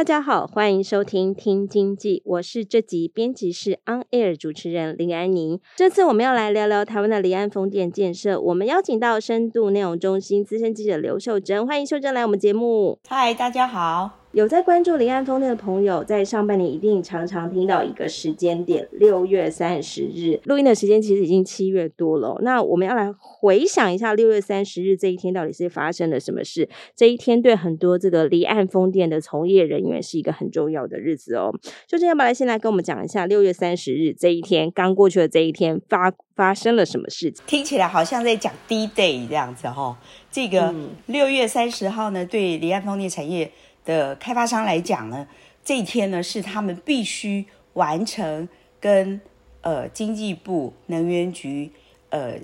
[0.00, 5.60] 大家好，欢迎收听听经济，我是这集编辑室 On Air 主持人林安妮。
[5.76, 12.98] 这次我们要来聊聊台湾的离岸风电建设，我们邀请到深度内容中心资深记者刘秀珍，欢迎秀珍来我们节目。
[13.10, 14.19] 嗨，大家好。
[14.32, 20.38] 有在关注离岸风电的朋友，在上半年一定常常听到一个时间点，六月三十日。
[20.44, 22.38] 录音的时间其实已经七月多了。
[22.42, 26.68] 那我们要来回想一下六月三十日这一天到底是发生了什么事？
[26.94, 31.52] 这一天对很多这个离岸风电的从业人员是一个很重要的日子哦。
[31.88, 37.42] 就这样吧，来先来跟我们讲一下六月三十日这一天刚过去的这一天发发生了什么事情？
[37.48, 39.96] 听起来好像在讲 D-Day 这样子哈、哦。
[40.30, 40.72] 这个
[41.06, 43.50] 六月三十号呢，对离岸风电产业。
[43.84, 45.26] 的开发商来讲呢，
[45.64, 49.20] 这一天呢是他们必须完成跟
[49.62, 51.72] 呃经济部能源局
[52.10, 52.34] 呃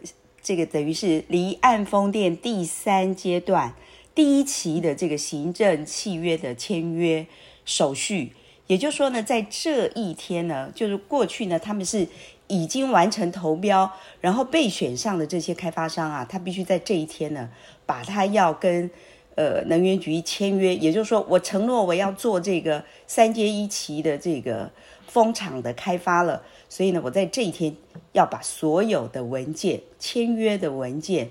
[0.42, 3.74] 这个等于是离岸风电第三阶段
[4.14, 7.26] 第一期的这个行政契约的签约
[7.64, 8.32] 手续。
[8.66, 12.08] 也就是说呢，在这一天呢，就是过去呢，他们是
[12.46, 17.50] 已经完成投标，然后被选上的这些开发商啊，他必须在这一天呢，
[17.84, 18.90] 把他要跟。
[19.36, 24.70] 呃，能源局签约，也就是说，我承诺我要做这个三接一期的这个
[25.06, 27.76] 风场的开发了，所以呢，我在这一天
[28.12, 31.30] 要把所有的文件、签约的文件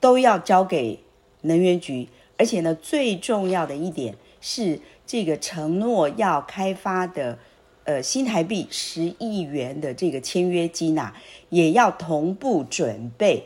[0.00, 0.98] 都要交给
[1.42, 7.38] 能源局，而且呢，最重要的一点是，这个承诺要开发的
[7.84, 11.12] 呃新台币十亿元的这个签约金呐，
[11.50, 13.44] 也要同步准备。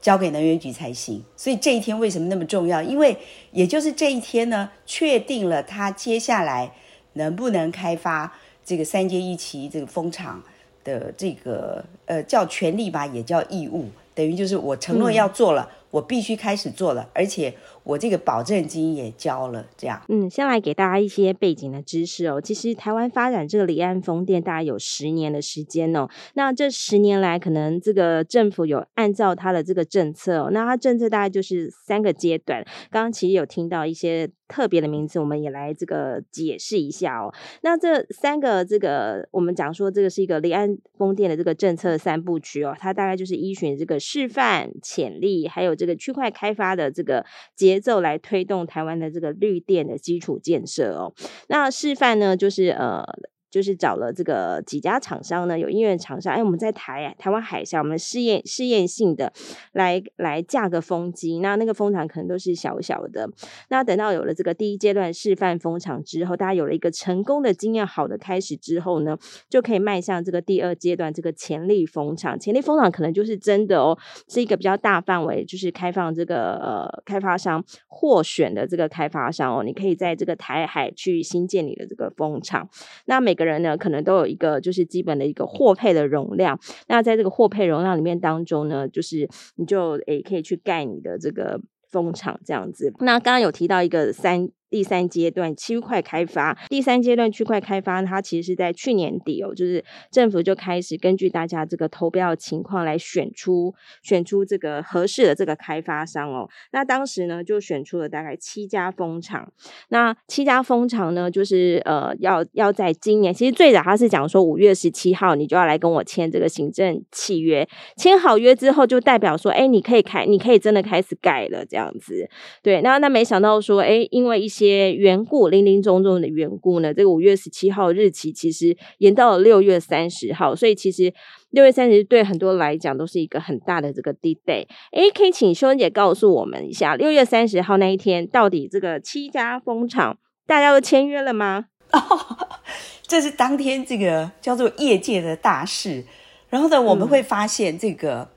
[0.00, 2.82] 交给能源局才行，所以这一天为什么那么重要？
[2.82, 3.16] 因为
[3.52, 6.72] 也就是这一天呢，确定了他接下来
[7.14, 8.32] 能不能开发
[8.64, 10.42] 这个三阶一期这个风场
[10.82, 15.68] 的这个呃叫权利吧，也叫义务，等于就是我承诺要做了。
[15.90, 17.52] 我必须开始做了，而且
[17.82, 20.00] 我这个保证金也交了，这样。
[20.08, 22.40] 嗯，先来给大家一些背景的知识哦。
[22.40, 26.08] 其实台湾发展这个离岸风电大概有十年的时间哦。
[26.34, 32.64] 那这十年来，可能这个政府有按照它的这个政策哦，那它政策大概就是三个阶段。
[32.90, 37.34] 刚刚其实有听到一些特别的名词，我们也来这个解释一下哦。
[37.62, 45.74] 那这三个这个我们讲说这个是一个离岸风电的这个政策三部曲哦，它大概就是依循这个示范、潜力还有。
[45.80, 47.24] 这个区块开发的这个
[47.56, 51.14] 节奏来推动台湾的这个绿电的基础建设哦。
[51.48, 53.04] 那示范呢，就是呃。
[53.50, 59.32] 就是找了这个几家厂商呢，有音乐厂商，哎，我们在台台湾海峡，我们试验试验性的
[59.72, 63.28] 来来架个风机，那那个风场可能都是小小的。
[63.68, 69.18] 那等到有了这个第一阶段示范风场之后，大家有了一个成功的经验，好的开始之后呢，
[69.48, 72.38] 就可以迈向这个第二阶段这个潜力风场。
[72.38, 82.68] 潜力风场可能就是真的哦，是一个比较大范围，就是开放这个呃开发商获选的这个开发商哦，你可以在这个台海去新建你的这个风场。
[83.06, 86.60] 那每个人呢，可能都有一个就是基本的一个货配的容量。
[86.88, 91.58] 那在这个货配容量里面当中呢，就是你就诶可以去盖你的这个
[91.90, 92.92] 风场这样子。
[93.00, 94.50] 那刚刚有提到一个三。
[94.70, 106.48] 第三阶段区块开发，第三阶段区块开发，它其实是在去年底哦，就是政府就开始根据大家这个投标的情况来选出选出这个合适的这个开发商哦。
[106.72, 109.52] 那当时呢，就选出了大概七家风场。
[109.88, 122.28] 那七家风场呢，就是呃要要在今年，其实最早他是讲说五月十七号你就要来跟我签这个行政契约，签好约之后就代表说，哎，你可以开，你可以真的开始盖了这样子。
[122.62, 131.12] 对，那那没想到说，哎，因为一些些缘故，零零总总的缘故呢，这个五月十七号日期其实延到了六月三十号，所以其实
[131.50, 134.66] 六月三十对很多人来讲都是一个很大的这个 D-Day。
[134.92, 141.66] 诶，可以请修恩姐告诉我们一下，六月三十号那一天到底这个七家风场大家都签约了吗？
[141.92, 142.00] 哦，
[143.02, 146.04] 这是当天这个叫做业界的大事。
[146.50, 148.28] 然后呢，我们会发现这个，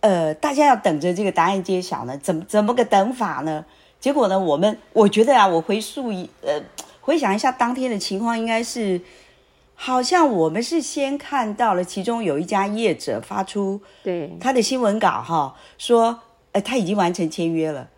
[0.00, 3.64] 嗯、呃，大家要等着这个答案揭晓呢，怎么怎么个等法呢？
[4.00, 6.62] 结果呢，我们我觉得啊，我回溯一呃，
[7.00, 9.00] 回想一下当天的情况，应该是
[9.74, 14.36] 好像我们是先看到了其中有一家业者发出对。
[14.40, 16.20] 他的新闻稿哈，说
[16.52, 17.88] 呃他已经完成签约了，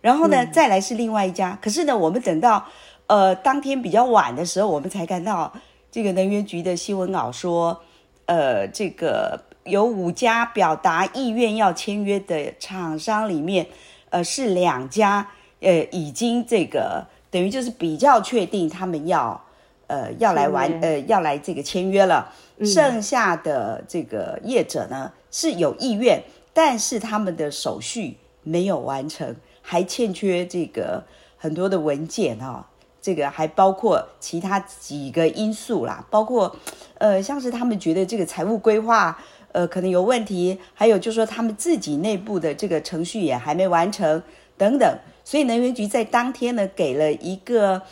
[0.00, 2.66] 然后呢、嗯、再来是另外一家，可是呢我们等到
[3.06, 5.52] 呃当天比较晚的时候，我们才看到
[5.90, 7.82] 这个能源局的新闻稿说，
[8.26, 13.66] 呃这个有五家表达意愿要签约的厂商里面，
[14.10, 15.28] 呃是两家
[15.66, 19.42] 呃已经这个等于就是比较确定他们要。
[19.88, 22.28] 呃，要来完，呃，要来这个签约了。
[22.64, 26.20] 剩下的这个业者呢是有意愿，
[26.52, 31.04] 但是他们的手续没有完成，还欠缺这个
[31.36, 32.56] 很多的文件啊、哦。
[33.00, 36.56] 这个还包括其他几个因素啦，包括
[36.98, 39.16] 呃，像是他们觉得这个财务规划
[39.52, 44.20] 呃可能有问题，还有就是说他们自己内部的这个程序也还没完成
[44.58, 44.98] 等等。
[45.26, 47.82] 所以能源局在当天呢给了一个。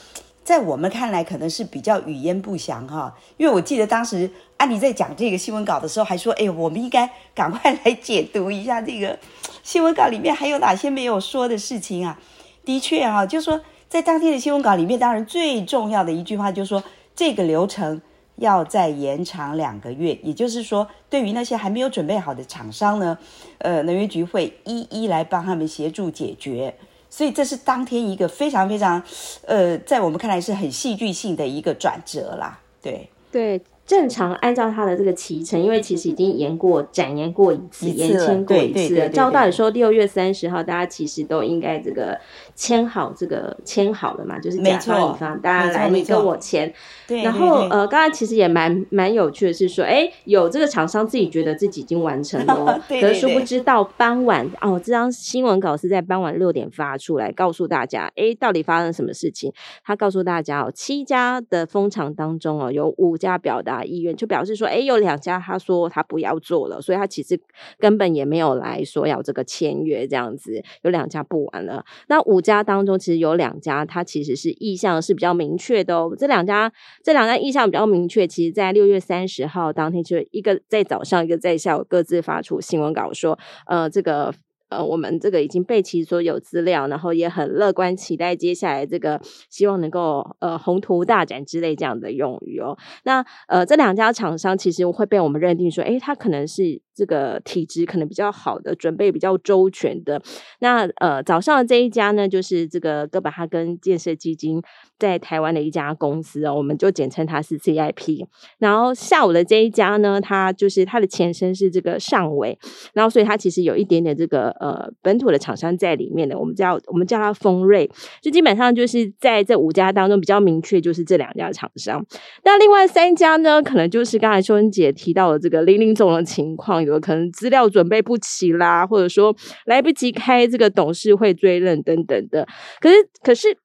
[0.44, 9.18] 在我们看来，可能是比较语焉不详哈，因为我记得当时安妮在讲这个新闻稿的时候，还说：“哎，我们应该赶快来解读一下这个
[9.62, 12.20] 新闻稿里面还有哪些没有说的事情啊。”
[12.62, 13.58] 的确哈，就是说
[13.88, 16.84] 在当天的新闻稿里面，当然最重要的一句话就是说，
[17.16, 18.02] 这个流程
[18.36, 23.16] 要再延长两个月，也就是说，对于那些还没有准备好的厂商呢，
[23.60, 26.74] 呃，能源局会一一来帮他们协助解决。
[27.16, 29.00] 所以这是当天一个非常非常，
[29.46, 33.60] 呃，在我们看来是很戏剧性的一个转折啦，对对。
[33.86, 39.08] 正常按照他的这个期程，因为其实已经延过、展延过一次、延签过一次了。
[39.10, 42.18] 照道理说，六月三十号大家其实都应该这个
[42.54, 46.72] 签好这个签好了嘛，就是甲方乙方大家来你跟我签。
[47.06, 47.22] 对。
[47.22, 59.52] 然后呃，刚刚其实也蛮蛮有趣的是说，哎，有这个厂商自己觉得自己已经完成了， 可是殊不知到傍晚哦，这张新闻稿是在傍晚六点发出来，告诉大家，哎，到底发生什么事情？
[59.84, 63.73] 他告诉大家哦，七家的风场当中哦，有五家表达。
[63.82, 67.40] 意愿就表示说，哎，有两家他说他不要做了，所以他其实
[67.78, 70.62] 根本也没有来说要这个签约这样子。
[70.82, 76.14] 有两家不玩了，那五家当中其实有两家他其实是意向是比较明确的哦。
[76.18, 76.70] 这两家
[77.02, 84.34] 这两家意向比较明确，其实在六月三十号当天，就一个在早上，一个在下午各自发出新闻稿说，呃，这个。
[84.76, 92.76] 呃，我们这个已经备齐所有资料，然后也很乐观期待接下来这个，希望能够呃宏图大展之类这样的用语哦。
[93.04, 96.82] 那呃，这两家厂商其实会被我们认定说，诶，他可能是。
[96.96, 100.22] 这个体质可能比较好的，准备比较周全的。
[100.60, 104.62] 那呃，早上的这一家呢，就是这个哥本哈根建设基金
[104.96, 108.24] 在台湾的一家公司哦，我们就简称它是 CIP。
[108.58, 112.56] 然后下午的这一家呢，它就是它的前身是这个上纬，
[112.92, 117.90] 然后所以它其实有一点点这个呃本土的厂商在里面的，我们叫我们叫它丰瑞，
[118.22, 122.04] 就基本上就是在这五家当中比较明确就是这两家厂商。
[122.44, 126.84] 那另外三家呢，可能就是刚才秀真姐提到的这个林林总的情况。
[126.84, 129.34] 有可能资料准备不齐啦，或者说
[129.66, 132.46] 来不及开这个董事会追认等等的。
[132.80, 133.56] 可是，可是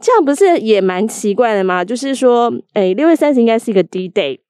[0.00, 1.84] 这样不是也蛮奇怪的吗？
[1.84, 4.40] 就是说，哎，六月三十应该是一个 D day。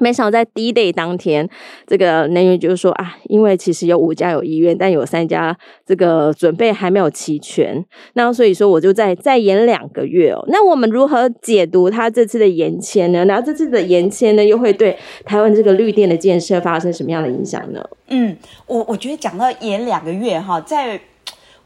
[0.00, 1.48] 没想到在 D Day 当天，
[1.86, 7.84] 这个能源就是说啊，因为其实有五家有意愿，但有三家这个准备还没有齐全，
[8.14, 10.44] 那所以说我就再再延两个月哦。
[10.48, 13.24] 那我们如何解读他这次的延签呢？
[13.24, 17.82] 然后这次的延签呢，又会对台湾这个绿电的建设发生什么样的影响呢？
[18.08, 21.00] 嗯，我我觉得讲到延两个月哈，在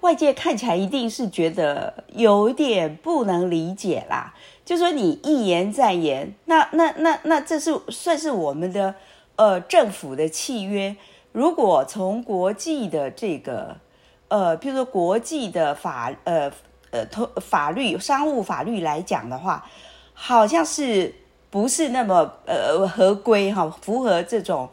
[0.00, 4.32] 外界看起来一定是觉得有点不能理解啦。
[4.70, 8.94] 就说你一言再言，那那那那这是算是我们的
[9.34, 10.94] 呃政府的契约。
[11.32, 13.76] 如果从国际的这个
[14.28, 16.48] 呃，比如说国际的法呃
[16.92, 19.68] 呃通法律商务法律来讲的话，
[20.14, 21.12] 好像是
[21.50, 24.68] 不是那么呃合规哈，符合这种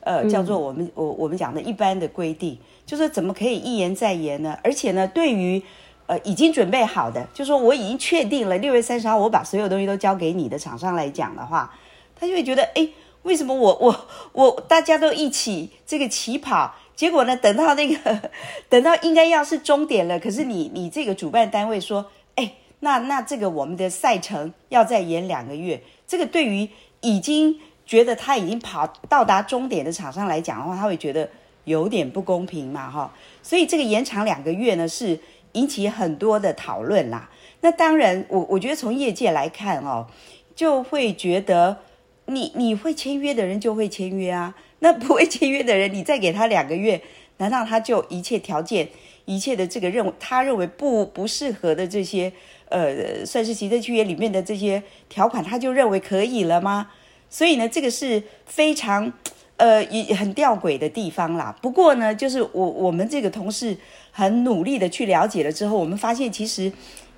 [0.00, 4.58] 呃叫做我们我我们讲的一般的规定，就是怎么可以一言再言呢？
[4.64, 5.62] 而且呢，对于
[6.06, 11.72] 呃，已经准备好的，就说我已经确定了六月三十号，我把所有东西都交给你的厂商来讲的话，
[12.18, 12.88] 他就会觉得，哎，
[13.22, 18.30] 为什么我我我大家都一起这个起跑，结果呢，等到那个
[18.68, 22.04] 等到应该要是终点了，可是你你这个主办单位说，
[22.34, 26.68] 哎，那那这个我们的赛程要再延两个月，这个对于
[27.00, 31.30] 已经觉得他已经跑到达终点的厂商来讲的话，他会觉得
[31.64, 35.18] 有点不公平嘛，哈，所以这个延长两个月呢是。
[35.52, 37.30] 引起很多的讨论啦。
[37.60, 40.06] 那当然，我我觉得从业界来看哦，
[40.54, 41.78] 就会觉得
[42.26, 44.54] 你你会签约的人就会签约啊。
[44.80, 47.00] 那不会签约的人，你再给他两个月，
[47.38, 48.88] 难道他就一切条件、
[49.26, 52.32] 一切的这个认为他认为不不适合的这些
[52.68, 56.90] 呃，算是行政契约里面的这些条款，他就认为可以了吗？
[57.30, 59.12] 所以呢，这个是非常
[59.56, 61.56] 呃也很吊诡的地方啦。
[61.62, 63.76] 不过呢，就是我我们这个同事
[64.12, 66.72] 很努力的去了解了之后，我们发现其实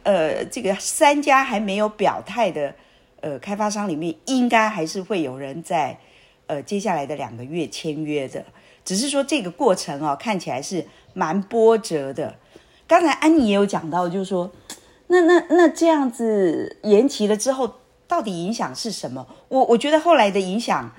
[0.05, 2.75] 呃这个三家还没有表态的
[3.21, 5.99] 呃开发商里面，应该还是会有人在
[6.47, 8.43] 呃接下来的两个月签约的。
[8.83, 12.37] 只是说这个过程哦，看起来是蛮波折的。
[12.87, 14.51] 刚才安妮也有讲到，就是说。
[15.07, 17.71] 那那那这样子延期了之后，
[18.09, 19.27] 到底影响是什么？
[19.49, 20.91] 我我觉得后来的影响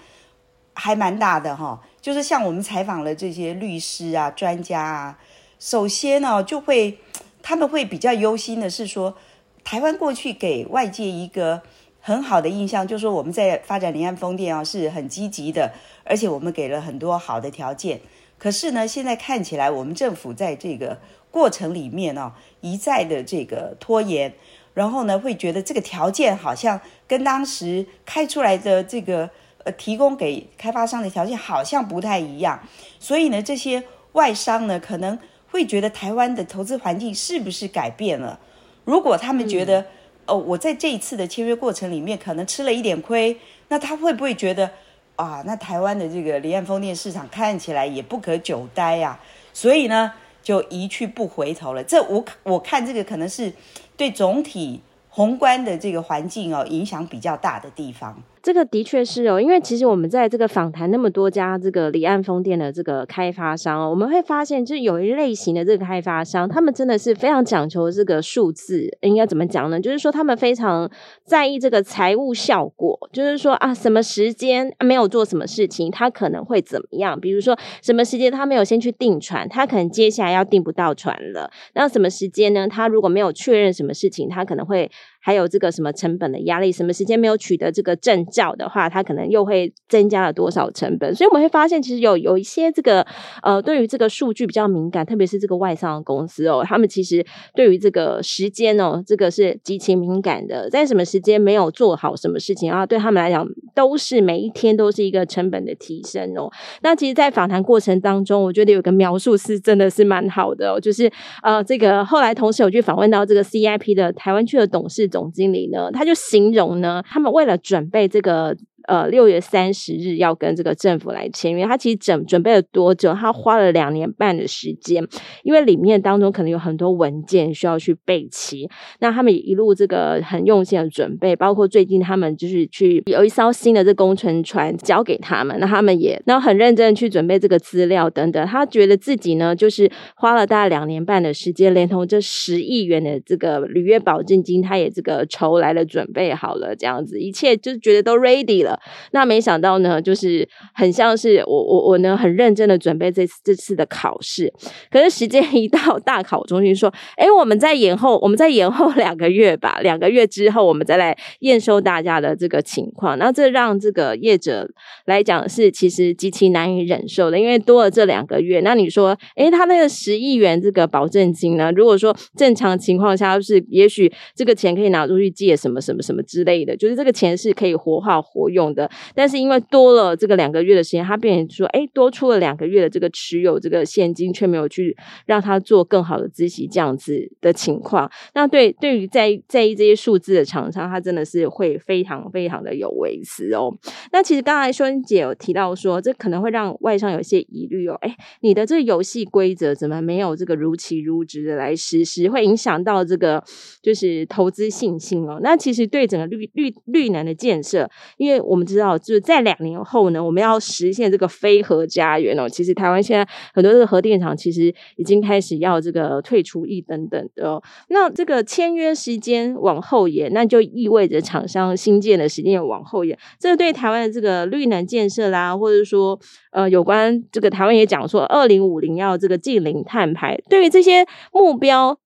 [0.74, 5.18] 还蛮大的哈，就是像我们采访了这些律师啊、专家啊，
[5.66, 7.00] 首先呢，就会
[7.42, 9.18] 他们会比较忧心的是说，
[9.64, 11.60] 台湾过去给外界一个
[12.00, 18.00] 很好的印象，就是说我们在发展离岸风电啊是很积极的，而且我们给了很多好的条件。
[18.38, 21.00] 可是呢，现在看起来我们政府在这个
[21.32, 22.32] 过程里面呢，
[22.62, 24.32] 一再的这个拖延，
[24.76, 29.28] 然后呢，会觉得这个条件好像跟当时开出来的这个
[29.64, 32.62] 呃提供给开发商的条件好像不太一样，
[33.00, 33.82] 所以呢，这些
[34.12, 35.18] 外商呢可能
[35.56, 38.38] 会觉得台湾的投资环境是不是改变了？
[38.84, 39.88] 如果他们觉得，嗯、
[40.26, 44.70] 哦，我在这一次的签约过程里面可能吃了一点亏，那他会不会觉得
[45.16, 49.18] 啊，那台湾的这个离岸风电市场看起来也不可久待呀？
[49.54, 50.12] 所以呢？
[50.44, 51.84] 就一去不回头了。
[51.84, 53.52] 这我我看这个可能是
[53.98, 58.22] 对总体宏观的这个环境哦影响比较大的地方。
[58.46, 69.80] 这个的确是哦，因为其实我们在这个访谈那么多家这个离岸风电的这个开发商，我们会发现，就是有一类型的这个开发商，他们真的是非常讲求这个数字，应该怎么讲呢？
[69.80, 70.88] 就是说他们非常
[71.24, 77.20] 在意这个财务效果，就是说啊，什么时间没有做什么事情，他可能会怎么样？
[77.20, 81.50] 比如说什么时间他没有先去订船，他可能接下来要订不到船了。
[81.74, 82.68] 那什么时间呢？
[82.68, 84.92] 他如果没有确认什么事情，他可能会。
[85.26, 91.16] 还有这个什么成本的压力，什么时间没有取得这个证照的话，它可能又会增加了多少成本？
[91.16, 93.04] 所以我们会发现，其实有有一些这个
[93.42, 100.70] 呃，对于这个数据比较敏感，特别是这个外商公司哦，他们其实对于这个时间哦，这个是极其敏感的。
[100.70, 106.52] 在什么时间没有做好什么事情啊，对他们来讲都是每一天都是一个成本的提升哦。
[106.84, 115.10] 那其实，在访谈过程当中，我觉得有个描述是真的是蛮好的哦，就是呃，这个后来同时有去访问到这个 CIP 的台湾区的董事。
[115.16, 118.58] 总经理呢，他就形容呢，他们为了准备这个。
[118.88, 123.14] 呃，六月三十日要跟这个政府来签约，他其实准准备了多久？
[123.14, 125.06] 他花了两年半的时间，
[125.44, 128.70] 因为里面当中可能有很多文件需要去备齐。
[129.00, 138.46] 那他们一路这个很用心的准备，包括最近他们就是去有一艘新的这工程船交给他们，那他们也然后很认真去准备这个资料等等。
[138.48, 148.75] 他觉得自己呢，就是花了大概两年半的时间，连同这十亿元的这个履约保证金，他也这个筹来了，准备好了，这样子一切就是觉得都 ready 了。
[149.12, 154.52] 那没想到呢，就是很像是我我我呢很认真的准备这次这次的考试，
[154.92, 163.18] 可是时间一到，大考中心说，哎，我们再延后，我们再延后两个月吧，两个月之后我们再来验收大家的这个情况。
[163.18, 164.70] 那这让这个业者
[165.06, 168.60] 来讲是其实极其难以忍受的，因为多了这两个月。
[168.62, 171.72] 那你说，哎，他那个十亿元这个保证金呢？
[171.72, 178.90] 如果说正常情况下，是也许这个钱可以拿出去借什么什么什么之类的，就是这个钱是可以活化活用的。
[179.14, 184.96] 但是因为多了这个两个月的时间，他变成说，哎，多出了两个月的这个持有这个现金，却没有去
[185.26, 188.10] 让他做更好的孳息，这样子的情况。
[188.34, 193.74] 那对对于在在意这些数字的厂商，他真的是会非常非常的有维持哦。
[194.12, 197.96] 那其实刚才孙姐有提到说，这可能会让外商有些疑虑哦。
[198.02, 203.44] 哎，你的这个游戏规则怎么没有这个如期如职的来实施，会影响到这个
[203.82, 205.40] 就是投资信心哦。
[205.42, 208.98] 那其实对整个绿绿绿能的建设，因为我我们知道。
[208.98, 212.48] 就是在两年后呢，我们要实现这个非核家园哦。
[212.48, 217.62] 其实台湾现在很多这个核电厂其实已经开始要这个退出役等等的哦。
[217.90, 223.18] 那这个签约时间往后延，那就意味着厂商新建的时间也往后延。
[223.38, 226.18] 这对台湾的这个绿能建设啦，或者说
[226.52, 231.98] 呃有关这个台湾也讲说二零五零要这个净零碳排，对于这些目标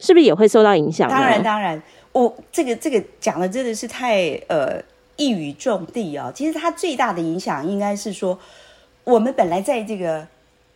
[0.00, 1.08] 是不是也会受到影响？
[1.08, 1.80] 当然当然，
[2.12, 4.82] 我这个这个讲的真的是太呃。
[5.16, 8.38] 一语中的啊，其实它最大的影响应该是说，
[9.04, 10.26] 我们本来在这个，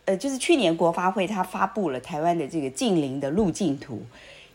[0.05, 4.01] 呃，就是去年国发会它发布了台湾的这个近邻的路径图，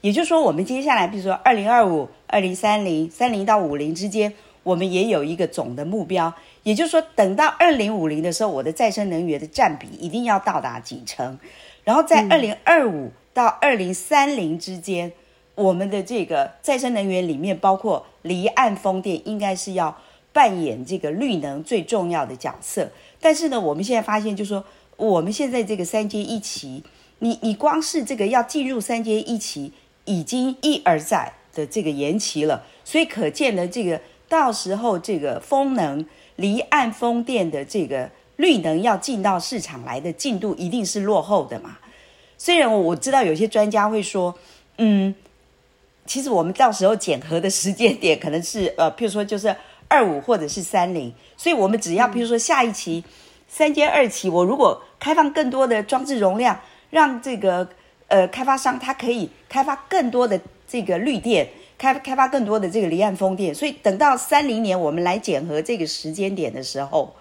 [0.00, 11.38] 也就是说，我们接下来比如说二零二五、二零三零、三零到五零之间，我们也有一个总的目标，也就是说，等到二零五零的时候，我的再生能源的占比一定要到达几成，
[11.84, 15.08] 然后在二零二五到二零三零之间。
[15.08, 15.12] 嗯
[15.54, 19.96] 我们的这个再生能源里面，包括离岸风电，应该是要
[20.32, 22.90] 扮演这个绿能最重要的角色。
[23.20, 24.64] 但是呢，我们现在发现，就是说
[24.96, 26.82] 我们现在这个三阶一期，
[27.18, 29.72] 你你光是这个要进入三阶一期，
[30.04, 32.64] 已经一而再的这个延期了。
[32.84, 36.04] 所以可见呢，这个到时候这个风能
[36.36, 41.78] 离岸风电的这个绿能要进到市场来的进度，一定是落后的嘛。
[42.38, 44.34] 虽然我知道有些专家会说，
[44.78, 45.14] 嗯，
[46.04, 49.54] 其实我们到时候检核的时间点可能是 呃，譬如说就是
[49.88, 53.04] 二五或者是三零，所以我们只要譬如说下一期
[53.48, 56.58] 三阶二期，我如果开放更多的装置容量，
[56.90, 57.68] 让这个
[58.08, 67.14] 呃开发商他可以开发更多的这个绿电，开开发更多的这个离岸风电，所以等到三零年我们来检核这个时间点的时候，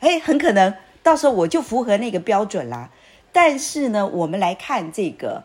[0.00, 2.90] 哎，很可能到时候我就符合那个标准啦。
[3.32, 5.42] 但是呢，我们来看这个，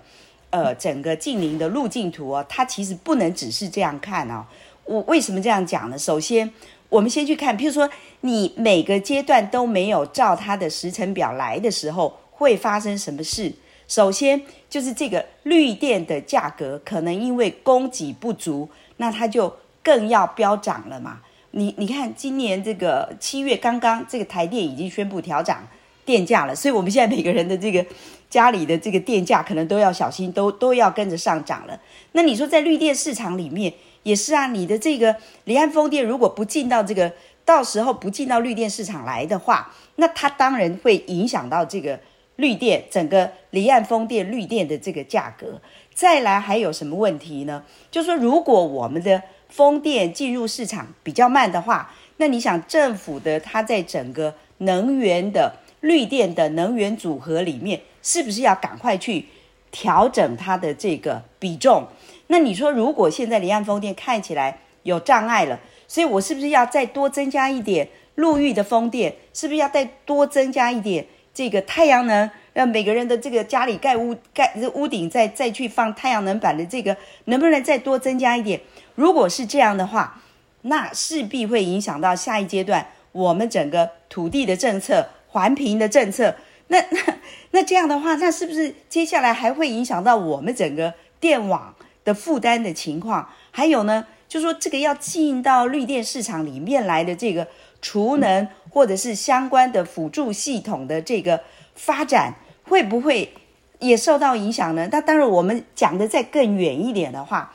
[0.58, 4.44] 呃，整个净零的路径图哦，它其实不能只是这样看哦。
[4.86, 5.96] 我为什么这样讲呢？
[5.96, 6.52] 首先，
[6.90, 7.88] 我们先去看，譬如说，
[8.22, 13.54] 你每个阶段都没有照它的时程表来的时候，会发生什么事？
[13.88, 21.20] 首先，就是这个绿电的价格可能因为供给不足，那它就更要飙涨了嘛。
[21.52, 25.68] 你你看，今年这个七月刚刚，这个台电已经宣布调涨。
[26.06, 27.86] 电价了，所以我们现在每个人的这个
[28.30, 31.80] 家里的这个电价可能都要小心，都都要跟着上涨了。
[32.12, 35.16] 那你说在绿电市场里面也是啊，你的这个
[35.46, 37.12] 离岸风电如果不进到这个，
[37.46, 42.00] 到时候不进到绿电市场来的话，那它当然会影响到这个
[42.36, 45.62] 绿电整个离岸风电绿电的这个价格。
[45.94, 47.64] 再来还有什么问题呢？
[47.90, 59.26] 就是说如果我们的风电进入市场比较慢的话，那你想政府的它在整个能源的绿电的能源组合里面，是不是要赶快去
[59.70, 61.86] 调整它的这个比重？
[62.28, 65.60] 那你说，如果现在离岸风电看起来有障碍了，
[65.90, 69.14] 所以我是不是要再多增加一点陆域的风电？
[69.34, 72.32] 是不是要再多增加一点这个太阳能？
[72.54, 78.62] 让每个人的这个家里盖屋盖屋顶再再去放太阳能板的这个，能不能再多增加一点？
[78.96, 80.22] 如果是这样的话，
[80.62, 85.10] 那势必会影响到下一阶段我们整个土地的政策。
[85.30, 86.34] 环评的政策，
[86.68, 87.18] 那 那
[87.52, 93.30] 那这样的话，那是不是接下来还会影响到我们整个电网的负担的情况？
[93.52, 97.48] 还有呢，就说这个要进到绿电市场里面来的这个
[97.82, 101.42] 储能或者是相关的辅助系统的这个
[101.74, 103.34] 发展，会不会
[103.80, 104.90] 也受到影响呢？
[104.92, 107.54] 那当然，我们讲的再更远一点的话，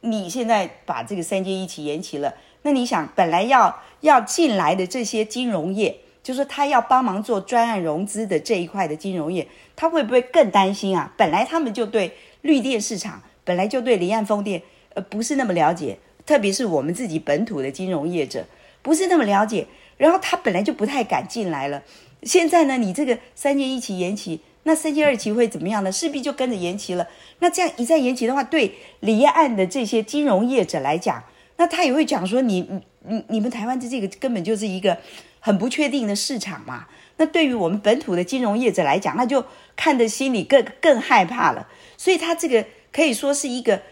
[0.00, 5.98] 你现在把这个三接一起延期了，那你想本来要要进来的这些金融业。
[6.24, 11.12] 就是他要帮忙做专案融资的这一块的金融业，他会不会更担心啊？
[11.18, 14.62] 本来他们就对绿电市场，本来就对离岸风电，
[14.94, 18.46] 呃，不是那么了解，特别是我们自己本土的金融业者，
[18.80, 19.66] 不是那么了解，
[19.98, 21.82] 然后他本来就不太敢进来了。
[22.22, 25.92] 现在呢，你这个三接一期延期，那三接二期会怎么样呢？
[25.92, 27.06] 势必就跟着延期了。
[27.40, 31.22] 那这样一再延期的话，对离岸的这些金融业者来讲，
[31.58, 34.96] 那他也会讲说你，你你你们台湾的这个根本就是一个。
[35.46, 36.86] 很不确定的市场嘛，
[37.18, 39.44] 那对于我们本土的金融业者来讲，那就
[39.76, 41.68] 看得心里更更害怕了。
[41.98, 43.82] 所以它这个可以说是一个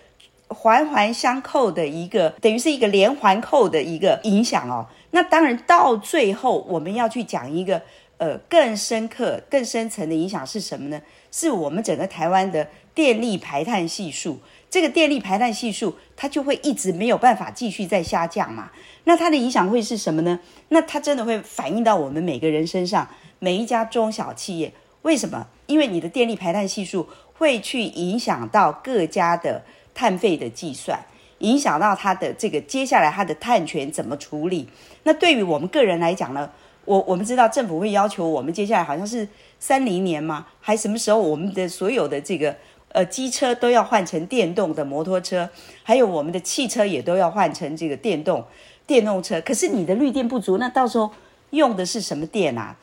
[0.48, 4.86] 环环相扣的一个，等于是一个连环扣的一个影响哦。
[5.10, 7.82] 那当然到最后我们要去讲一个
[8.16, 10.98] 呃更深刻、更深层的影响是什么呢？
[11.32, 14.38] 是我们整个台湾的电力排碳系数。
[14.70, 18.70] 这个电力排碳系数，它就会一直没有办法继续再下降嘛？
[19.04, 20.40] 那它的影响会是什么呢？
[20.68, 23.06] 那它真的会反映到我们每个人身上，
[23.38, 24.72] 每一家中小企业。
[25.02, 25.46] 为什么？
[25.66, 30.98] 因为你的电力排碳系数会去影响到各家的碳费的计算，
[31.40, 34.68] 影响到它的这个接下来它的碳权怎么处理。
[35.02, 36.50] 那对于我们个人来讲呢，
[36.84, 39.26] 我我们知道政府会要求我们接下来好像是
[39.58, 40.46] 三零年嘛？
[40.60, 42.54] 还什么时候我们的所有的这个。
[42.94, 45.48] 呃，机车都要换成电动的摩托车，
[45.82, 48.44] 还有我们的汽车也都要换成这个电动
[48.86, 49.40] 电动车。
[49.40, 51.10] 可是你的绿电不足，那到时候
[51.52, 52.76] 用的是什么电啊？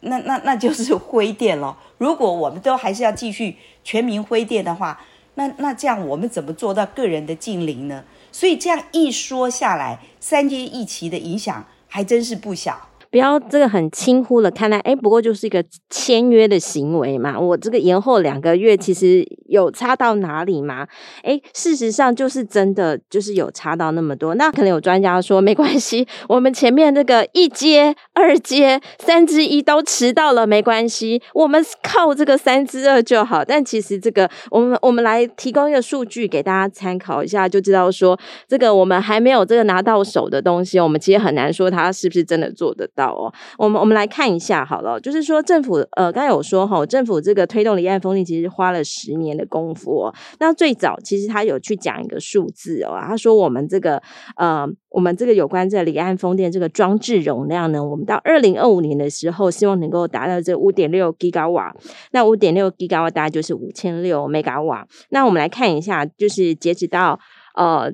[0.00, 1.76] 那那那就是 灰电咯。
[1.98, 4.98] 如果我们都还是要继续全民灰电的话，
[5.34, 8.02] 那那这样我们怎么做到个人的净零呢？
[8.32, 12.88] 所以这样一说下来，三接一期的影响还真是不小。
[13.10, 20.86] 不要这个很轻忽的看待，哎，不过就是一个签约的行为嘛，我这个延后两个月，其实有差到哪里吗？
[21.22, 24.34] 哎，事实上就是真的就是有差到那么多。
[24.36, 33.44] 那可能有专家说没关系，我们前面那个一阶、二阶、三之一都迟到了，没关系，我们靠这个三之二就好。
[33.44, 43.32] 但其实这个，我们我们来提供一个数据给大家参考一下，就知道说这个我们还没有这个拿到手的东西，我们其实很难说它是不是真的做得到到哦。
[43.56, 50.14] 我们我们来看一下好了，就是说政府呃刚才有说哈，政府这个推动离岸风电其实花了十年的功夫哦。
[50.38, 54.02] 那最早其实他有去讲一个数字哦，他说我们这个
[54.36, 61.74] 呃我们这个有关这离岸风电这个装置容量呢，我们到二零二五年的时候，希望能够达到这五点六吉瓦。
[62.12, 64.86] 那五点六吉瓦大概就是五千六 mega 瓦。
[65.10, 67.18] 那我们来看一下，就是截止到
[67.54, 67.92] 呃。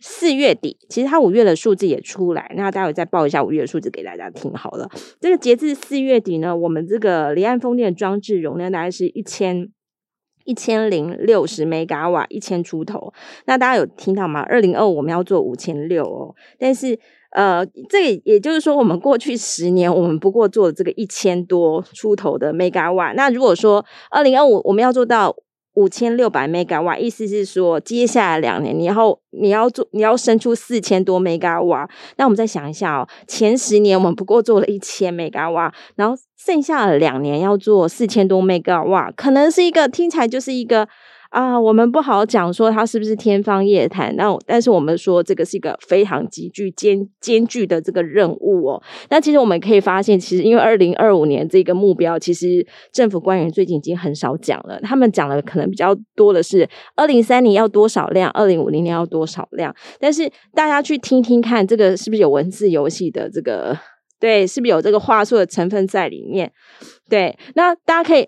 [0.00, 4.88] 四月底，其实它五月的数字也出来，那待会再报一下五月的数字给大家听好了。
[5.20, 9.68] 这个截至四月底呢，我们这个离岸风电装置容量大概是一千
[10.46, 13.12] 一千零六十 mega 瓦，一千出头。
[13.44, 14.40] 那大家有听到吗？
[14.40, 16.98] 二零二五我们要做五千六哦，但是
[17.32, 23.12] 呃，这也就是说，我们过去十年我们不过做了这个一千多出头的 mega 瓦。
[23.12, 25.36] 那如果说二零二五我们要做到。
[25.74, 31.88] 五千六百 mega 瓦，意思是说，接下来两年，你要你要做，你要生出四千多 mega 瓦。
[32.16, 40.88] 那我们再想一下哦，前十年我们不过做了一千 mega 瓦，然后剩下的两年要做四千多 mega 瓦，可能是一个听起来就是一个。
[41.30, 48.82] 啊，我们不好讲说它是不是天方夜谭，那但是我们说这个是一个非常极具艰艰巨的这个任务哦。
[49.10, 59.72] 那其实我们可以发现，其实因为二零二五年这个目标，其实政府官员最近已经很少讲了，他们讲的可能比较多的是二零三零要多少量，二零五零年要多少量。
[60.00, 63.78] 但是大家去听听看，这个是不是有文字游戏的这个？
[64.18, 66.50] 对，是不是有这个话术的成分在里面？
[67.08, 68.26] 对，那大家可以。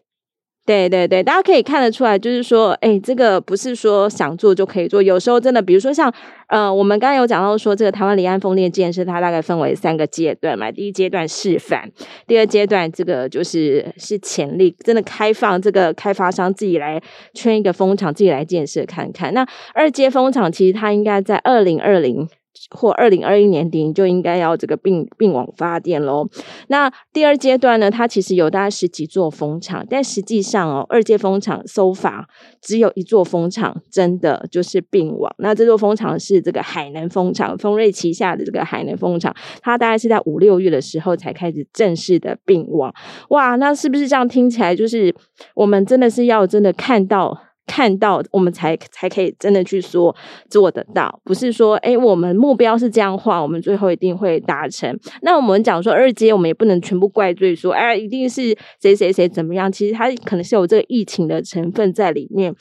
[0.64, 6.12] 对对对，大家可以看得出来，就是说，哎，这个不是说想做就可以做，有时候真的，比如说像，
[6.46, 11.90] 呃，我们刚才有讲到说，这个台湾离岸风电建设，它大概分为三个阶段嘛，第一阶段示范，
[12.28, 17.02] 第二阶段这个就是是潜力，真的开放这个开发商自己来
[17.34, 19.34] 圈一个风场，自己来建设看看。
[19.34, 19.44] 那
[19.74, 22.28] 二阶风场其实它应该在二零二零。
[22.70, 26.28] 或二零二一年底你就应该要这个并并网发电喽。
[26.68, 32.24] 那第二阶段呢，它其实有大概十几座风场，但实际上哦，二阶风场 so far
[32.60, 35.34] 只有一座风场真的就是并网。
[35.38, 42.92] 那这座风场是这个海南风场，丰瑞旗下的这个海南风场，它大概是在五六月的时候才开始正式的并网。
[43.30, 45.14] 哇，那是不是这样听起来就是
[45.54, 47.51] 我们真的是要真的看到？
[47.66, 50.14] 看到我们才才可以真的去说
[50.50, 54.98] 做得到，不是说哎，我们目标是这样画，我们最后一定会达成。
[55.22, 59.70] 那我们讲说二阶，我们也不能全部怪罪说哎，一定是谁谁谁怎么样。
[59.70, 62.52] 其实它可能是有这个疫情的成分在里面，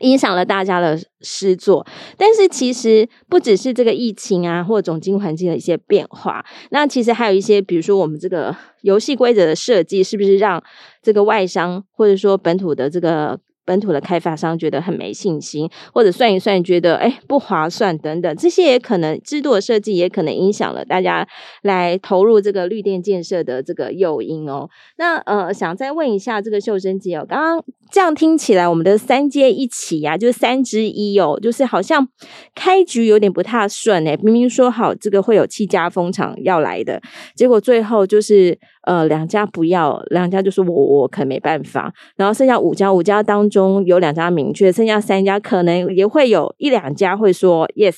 [0.00, 1.86] 影响了大家的施作。
[2.18, 10.62] 但是其实不只是这个疫情啊，或总经环境的一些变化，那其实还有一些，比如说我们这个游戏规则的设计，是不是让
[11.02, 13.40] 这个外商或者说本土的这个。
[13.64, 21.26] 本土的开发商觉得很没信心，或者算一算觉得哎不划算等等，这些也可能制度的设计也可能影响了大家
[21.62, 24.68] 来投入这个绿电建设的这个诱因哦。
[24.98, 32.08] 那呃，想再问一下这个秀珍姐哦，刚刚这样听起来，我们的三阶一起呀、就是三之一哦，就是好像
[32.54, 37.00] 开局有点不太顺哎，明明说好这个会有七家风场要来的，
[37.36, 38.58] 结果最后就是。
[38.84, 41.92] 呃，两家不要，两家就是我，我可没办法。
[42.16, 47.96] 然后剩下五家，五家当中有两家明确，剩下三家可能也会有一两家会说 yes，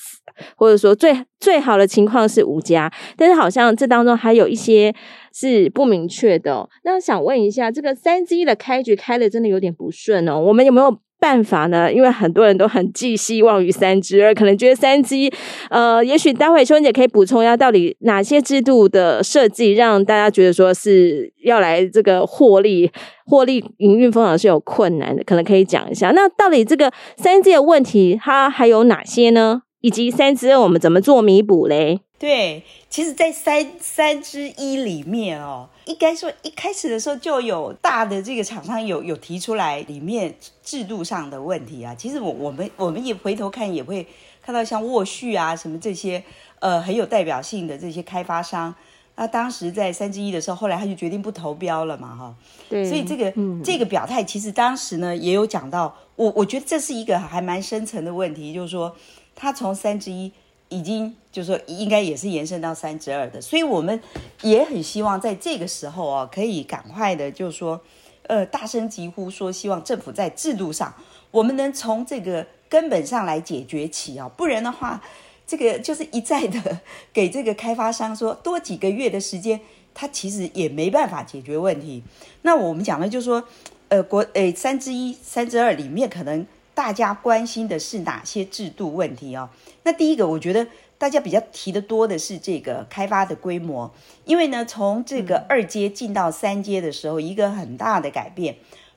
[0.57, 4.93] 或者说最最好的情况是五家，但是好像这当中还有一些
[5.31, 6.69] 是不明确的哦。
[6.83, 10.97] 那想问一下，这个三之一的开局开的真的有点不顺哦，我们有没有？
[11.19, 11.91] 办法呢？
[11.91, 15.31] 因为很多人都很寄希望于三之二，可能觉得三之一，
[15.69, 22.91] 呃，也许待会秋姐可以补充一下，到底哪些制度的设计让大家觉得说是要来这个获利、
[23.25, 26.11] 获利营运风场是有困难的，可能可以讲一下。
[26.11, 29.61] 那到底这个三之的问题，它还有哪些呢？
[29.79, 31.99] 以及三之二我们怎么做弥补嘞？
[32.17, 35.67] 对，其实，在三三之一里面哦。
[35.85, 41.93] 应该说，一开始的时候就有大的这个厂商有有提出来里面制度上的问题啊。
[41.95, 44.07] 其实我我们我们也回头看也会
[44.41, 46.23] 看到像沃旭啊什么这些
[46.59, 48.73] 呃很有代表性的这些开发商，
[49.15, 52.35] 那当时在三之一的时候，后来他就决定不投标了嘛，哈。
[52.69, 52.85] 对。
[52.85, 58.95] 所以这个、嗯、这个表态其实当时呢也有讲到，我我觉得这是一个还蛮深层的问题，就是说
[59.35, 60.31] 他从三之一。
[60.73, 64.01] 已经就是说应该也是延伸到三之二的，所以我们
[64.41, 67.79] 也很希望在这个时候啊，可以赶快的，就是说，
[68.23, 70.93] 呃，大声疾呼说，希望政府在制度上，
[71.29, 75.03] 我们能从这个根本上来解决起啊，不然的话，
[75.45, 76.79] 这个就是一再的
[77.13, 79.59] 给这个开发商说多几个月的时间，
[79.93, 82.01] 他其实也没办法解决问题。
[82.41, 83.43] 那我们讲的就是说，
[83.89, 86.45] 呃，国诶三之一、三之二里面可能。
[86.75, 89.49] 大家关心的是哪些制度问题哦？
[89.83, 90.65] 那第一个，我觉得
[90.97, 93.93] 大家比较提的多的是这个开发的规模，
[94.25, 98.55] 因为呢，从这个二阶进到三阶的时候，一个很大的改变。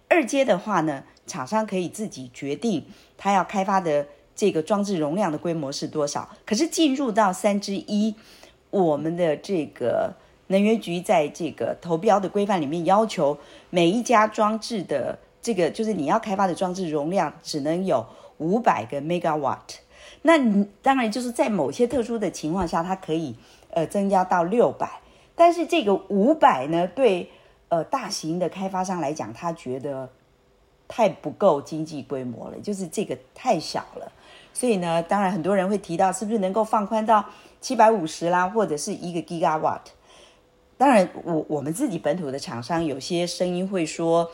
[0.08, 2.86] 二阶的话呢，厂商可以自己决定
[3.18, 6.30] 他要开发的这个装置容量的规模是多少。
[6.46, 8.14] 可是进入到三之一，
[8.70, 10.14] 我们的这个
[10.46, 13.36] 能源局在这个投标的规范里面要求
[13.68, 15.18] 每一家装置的。
[15.46, 18.04] 这个就是你要开发的装置容量只能有
[18.38, 19.76] 五百个 megawatt，
[20.22, 23.36] 那你当然就是在某些特殊的情况下，它可以
[23.70, 25.00] 呃增加到六百，
[25.36, 27.30] 但是这个五百呢，对
[27.68, 30.10] 呃大型的开发商来讲，他觉得
[30.88, 34.10] 太不够经济规模了，就是这个太小了，
[34.52, 37.24] 所以呢，当然很多人会提到是不是能够放宽到
[37.60, 39.82] 七百五十啦，或者是一个 gigawatt，
[40.76, 44.28] 当然我我们自己本土的厂商有些声音会说。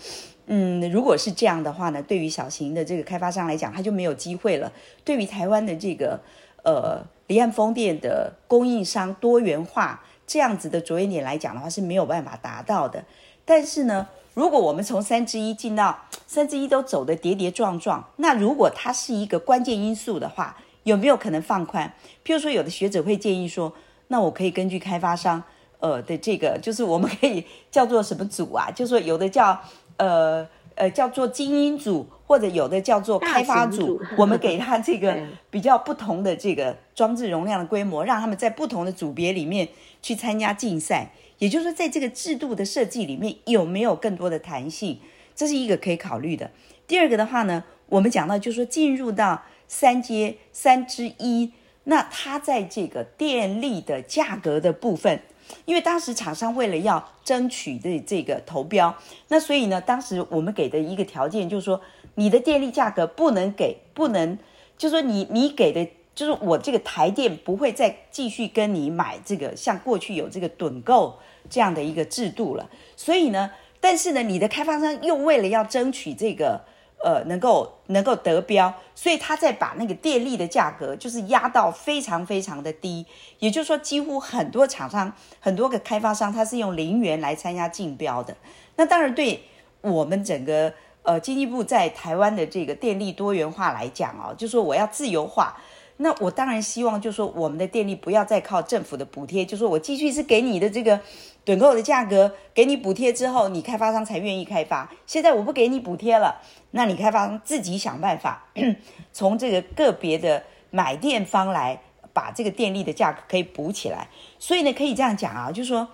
[0.46, 4.70] 嗯，如果是这样的话呢，对于小型的这个开发商来讲，他就没有机会了。
[5.04, 6.20] 对于台湾的这个
[6.64, 13.04] 呃离岸风电的供应商多元化这样子的着眼点来讲的话，是没有办法达到的。
[13.44, 21.92] 但是呢，如果我们从三之一进到三之一都走得跌跌撞撞，那如果它是一个关键因素的话，有没有可能放宽？
[22.24, 23.72] 譬如说，有的学者会建议说，
[24.08, 25.40] 那我可以根据开发商
[25.78, 28.68] 呃的这个，就是我们可以叫做什么组啊？
[28.72, 29.60] 就是说有的叫。
[30.02, 35.16] 呃呃，叫做精英组，或者有的叫做开发组，组我们给他这个
[35.50, 39.68] 比较不同的这个装置容量的规模，让他们在不同的组别里面
[40.00, 41.12] 去参加竞赛。
[41.38, 44.98] 也就是说，在这个制度的设计里面，有没有更多的弹性？
[45.36, 46.50] 这是一个可以考虑的。
[46.86, 51.52] 第二个的话呢，我们讲到就是说，进入到三阶三之一，
[51.84, 55.20] 那它在这个电力的价格的部分。
[55.64, 58.94] 因为当时厂商为了要争取的这个投标，
[59.28, 61.80] 那所以呢，当时我们给的一个条件就是说，
[62.14, 64.38] 你的电力价格不能给，不能，
[64.76, 72.68] 就是说你你给的，就是我这个台电不会再继续跟你买这个像过去有这个趸购这样的一个制度了。
[72.96, 76.60] 所以呢，但是呢，你的开发商又为了要争取这个。
[77.04, 83.04] 呃，能够能够得标，所以他再把那个电力的价格就是压到非常非常的低，
[83.40, 88.36] 也就是说，几乎很多厂商、很多个开发商，他是用零元来参加竞标的。
[88.76, 89.42] 那当然，对
[89.80, 95.56] 我们整个呃经济部在台湾的这个电力多元化来讲哦，就说我要自由化。
[95.98, 100.98] 那我当然希望，就是说我们的电力不要再靠政府的补贴，就是说我继续是给你的这个
[101.44, 104.90] 趸购的价格，给你补贴之后，你开发商才愿意开发。
[105.06, 108.46] 现在我不给你补贴了，那你开发商自己想办法，
[109.12, 111.80] 从这个个别的买电方来
[112.12, 114.08] 把这个电力的价格可以补起来。
[114.38, 115.88] 所以呢，可以这样讲啊，就是说，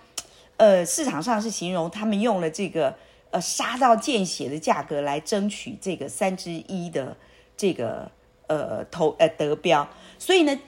[0.57, 2.95] 呃，市场上是形容他们用了这个
[3.31, 7.17] 呃杀到见血的价格来争取这个三之一的
[7.57, 8.11] 这个。
[8.51, 9.87] 呃，投呃得标，
[10.19, 10.59] 所以呢，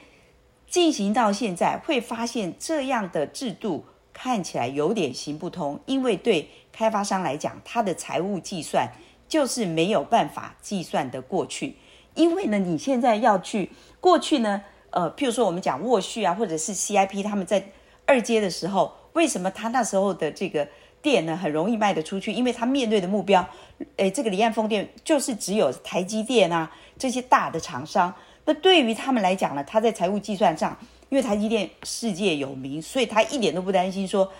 [0.68, 3.86] 进行到现在会发现这样的制度
[4.22, 8.86] 看起来有点行不通，因为对开发商来讲，他的财务计算
[9.26, 11.76] 就是没有办法计算得过去，
[12.14, 17.70] 因为呢，你现在要去过去呢，呃，譬如说我们讲沃旭啊，或者是 CIP，他们在
[18.04, 20.68] 二阶的时候，为什么他那时候的这个
[21.00, 22.30] 店呢很容易卖得出去？
[22.30, 23.48] 因为他面对的目标，
[23.96, 26.70] 诶，这个离岸风电就是只有台积电啊。
[26.98, 30.76] 这些大的厂商，那对于他们来讲呢，他在财务计算上，
[31.10, 34.32] 因为台积电世界有名，所以他一点都不担心说，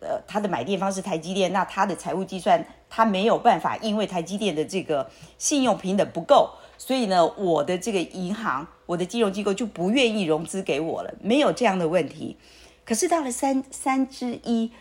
[0.00, 12.36] 呃，他的买电方是台积电，那他的财务计算他没有办法，因为台积电的这个信用评等不够，所以呢，我的这个银行，我的金融机构就不愿意融资给我了，没有这样的问题。
[12.84, 14.72] 可是到了三三之一，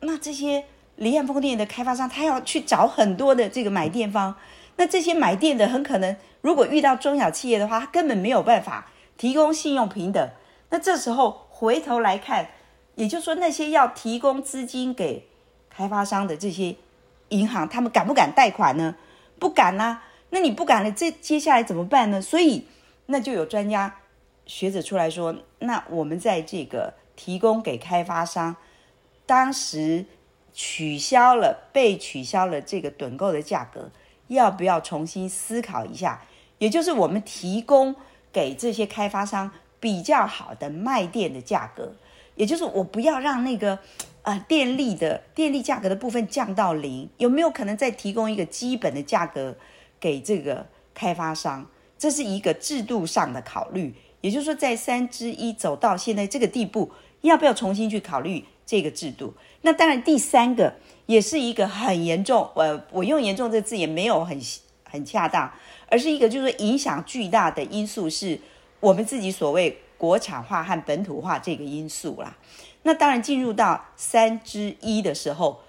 [0.00, 0.64] 那这些
[0.96, 4.34] 离岸风电的开发商，他要去找很多的这个买电方，
[4.76, 6.16] 那这些买电的很可能。
[6.40, 10.28] 如果遇到中小企业的话，他根本没有办法提供信用评等。
[10.76, 12.50] 那这时候回头来看，
[12.96, 15.26] 也就是说，那些要提供资金给
[15.70, 16.76] 开发商的这些
[17.30, 18.94] 银行，他们敢不敢贷款呢？
[19.38, 20.02] 不敢啊。
[20.28, 22.20] 那你不敢了，这接下来怎么办呢？
[22.20, 22.66] 所以，
[23.06, 23.96] 那就有专家
[24.44, 28.54] 学者出来说，那我们在这个提供给开发商，
[29.24, 30.04] 当时
[30.52, 33.90] 取消了被取消了这个趸购的价格，
[34.26, 36.20] 要不要重新思考一下？
[36.58, 37.96] 也就是我们提供
[38.30, 41.94] 给这些开发商比较好的卖电的价格，
[42.34, 43.78] 也就是我不要让那个
[44.22, 49.56] 呃电力的电力价格的部分降到零，有没有可能再提供一个基本的价格
[50.00, 51.66] 给这个开发商？
[51.98, 56.90] 这是一个制度上的考虑，也就是说，在三之一走到现在这个地步，
[57.22, 59.32] 要不要重新去考虑这个制度？
[59.62, 60.74] 那当然，第三个
[61.06, 64.38] 也是一个很严重，呃，我用“严重”这字也没有很
[64.84, 65.50] 很恰当，
[65.88, 68.38] 而是一个就是影响巨大的因素，是
[68.80, 72.36] 我们自己所谓国产化和本土化这个因素啦。
[72.82, 75.60] 那当然，进入到三之一的时候，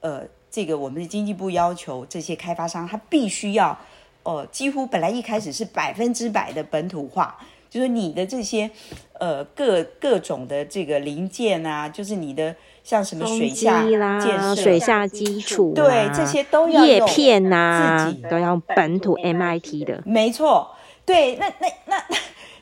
[0.00, 3.78] 呃，这个我们的经济部要求这些开发商，他必须要。
[4.24, 7.36] 哦，几乎本来一开始是百分之百的本土化，
[7.68, 8.70] 就是你的这些
[9.18, 20.00] 呃各各种的这个零件啊，就是你的像什么水下建设、水下基础，对这些都要叶片呐、啊，自己都要本土 MIT 的。
[20.06, 20.70] 没错，
[21.04, 22.04] 对，那那那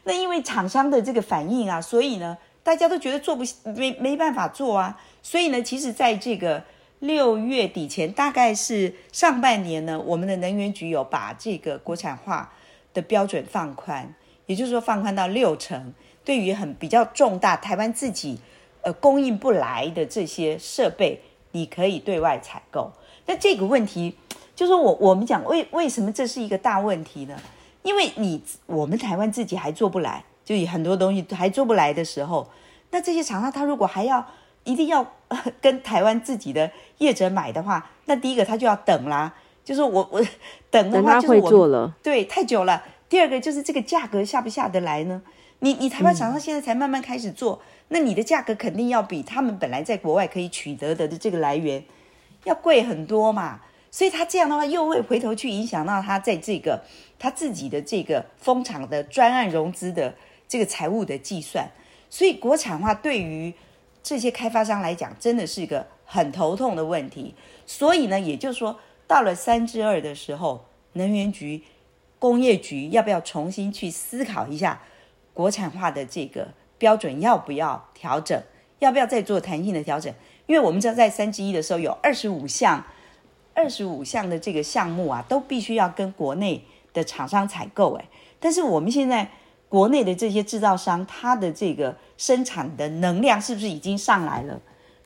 [0.04, 3.44] 那，因为厂商的这个反应啊，所以呢，大家都觉得做不
[3.76, 6.62] 没没办法做啊，所以呢，其实在这个。
[7.00, 12.52] 六月底前，大概是上半年呢，我们的能源局有把这个国产化
[12.92, 15.94] 的标准放宽，也就是说放宽到六成。
[16.26, 18.38] 对于很比较重大台湾自己
[18.82, 21.18] 呃供应不来的这些设备，
[21.52, 22.92] 你可以对外采购。
[23.24, 24.14] 那这个问题，
[24.54, 27.34] 就是我我们讲为为什么这是一个大问题呢？
[27.82, 32.48] 因为你我们台湾自己还做不来，就有很多东西还做不来的时候，
[32.90, 34.26] 那这些厂商他如果还要。
[34.62, 35.14] 一定要
[35.58, 40.22] 跟台湾自己的业者买的话，那第一个他就要等啦，就是我我
[40.70, 42.84] 等的话就是我会做了，对，太久了。
[43.08, 45.22] 第二个就是这个价格下不下得来呢？
[45.60, 51.82] 你你台湾厂商现在才慢慢开始做，嗯，那你的价格肯定要比他们本来在国外可以取得的这个来源
[52.44, 53.60] 要贵很多嘛。
[53.90, 56.80] 所以他这样的话又会回头去影响到他在这个
[57.20, 60.16] 他自己的这个蜂厂的专案融资的
[60.48, 61.68] 这个财务的计算。
[62.08, 63.54] 所以国产化对于
[64.02, 67.34] 这些开发商来讲，真的是一个很头痛的问题。
[67.66, 71.62] 所以呢，也就是说，到了三之二的时候，能源局、
[72.18, 74.80] 工业局要不要重新去思考一下
[75.32, 78.42] 国产化的这个标准要不要调整？
[78.80, 80.12] 要不要再做弹性的调整？
[80.46, 82.84] 因为我们知道，在三之一的时候有二十五项、
[83.54, 87.94] 二十五项的这个项目啊，都必须要跟国内的厂商采购。
[87.94, 88.04] 诶，
[88.38, 89.30] 但是我们现在。
[89.70, 94.60] 国内的这些制造商，他的这个生产的能量是不是已经上来了？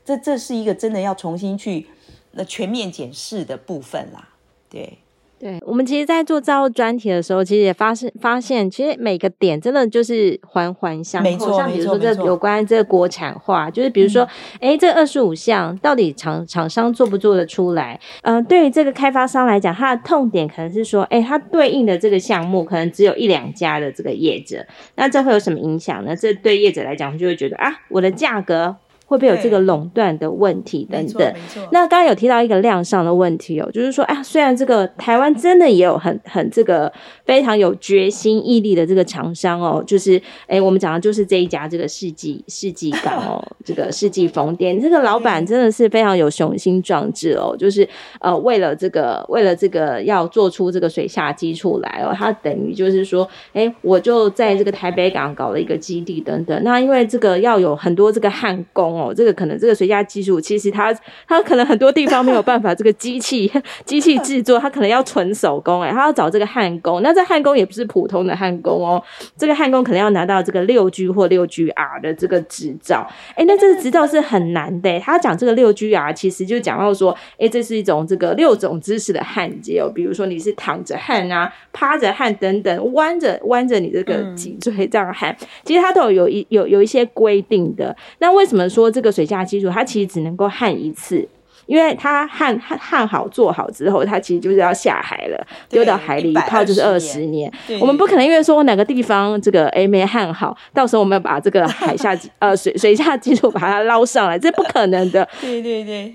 [0.06, 1.86] 这这是一个真的要重新去
[2.30, 4.30] 那全面检视的部分啦，
[4.70, 5.00] 对。
[5.44, 11.54] 对，我们其实，在做造专题的时候，其实也发现发现，其实每个点真的就是环环相扣。
[11.54, 14.22] 像比如说，这有关这个国产化，就是比如说，
[14.54, 18.00] 哎、嗯，这二十五项到底厂厂商做不做得出来？
[18.22, 26.16] 嗯、呃，对于这个开发商来讲，他的痛点可能是说，哎，他对应的这个项目可能只有一两家的这个业者，那这会有什么影响呢？
[26.16, 28.76] 这对业者来讲，就会觉得啊，我的价格。
[29.06, 31.34] 会不会有这个垄断的问题等等？
[31.70, 36.90] 那刚刚有提到一个量上的问题哦，就是说，啊，虽然这个台湾真的也有很很这个
[37.24, 47.86] 非常有决心毅力的这个厂商哦，就是，哎，我们讲的就是这一家这个世纪世纪港哦， 这个世纪风电，这个老板真的是非常有雄心壮志哦，就是
[48.20, 59.04] 呃，为了这个为了这个要做出这个水下基础来哦，他等于就是说，哎，我就在这个台北港搞了一个基地等等，那因为这个要有很多这个焊工哦。
[59.04, 60.90] 哦，这个可能这个水下技术，其实它
[61.28, 63.52] 它可能很多地方没有办法这个机器
[63.85, 69.02] 机器制作，它可能要纯手工哎，它要找这个焊工，那这焊工也不是普通的焊工哦，
[69.37, 74.98] 这个焊工可能要拿到这个六 G 或六 GR 的这个执照，哎，那这个执照是很难的。
[75.00, 87.94] 他讲这个六 GR，其实就讲到说，哎，这是一种这个六种姿势的焊接哦，比如说你是躺着焊啊，趴着焊等等，弯着弯着你这个脊椎这样焊，其实它都有有一有有一些规定的。
[88.18, 88.83] 那为什么说？
[88.90, 91.26] 这个水下基础，它其实只能够焊一次，
[91.66, 97.50] 因为它焊焊焊好做好之后，它其实就是要下海了，丢到海里一泡就是二十年。
[97.80, 105.28] 我们不可能因为说哪个地方这个诶没焊好，到时候我们要把这个海下 呃水水下基础把它捞上来，这不可能的。
[105.40, 106.14] 对对对。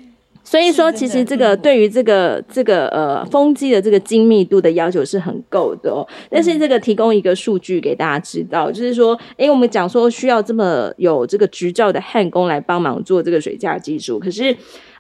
[0.50, 6.02] 所以说，其实这个对于这个这个呃风机的这个精密度的要求是很够的哦。
[6.28, 14.58] 但是这个提供一个数据给大家知道，就是说，诶，我们讲说需要这么有这个执照的焊工来帮忙做这个水下技术，可是。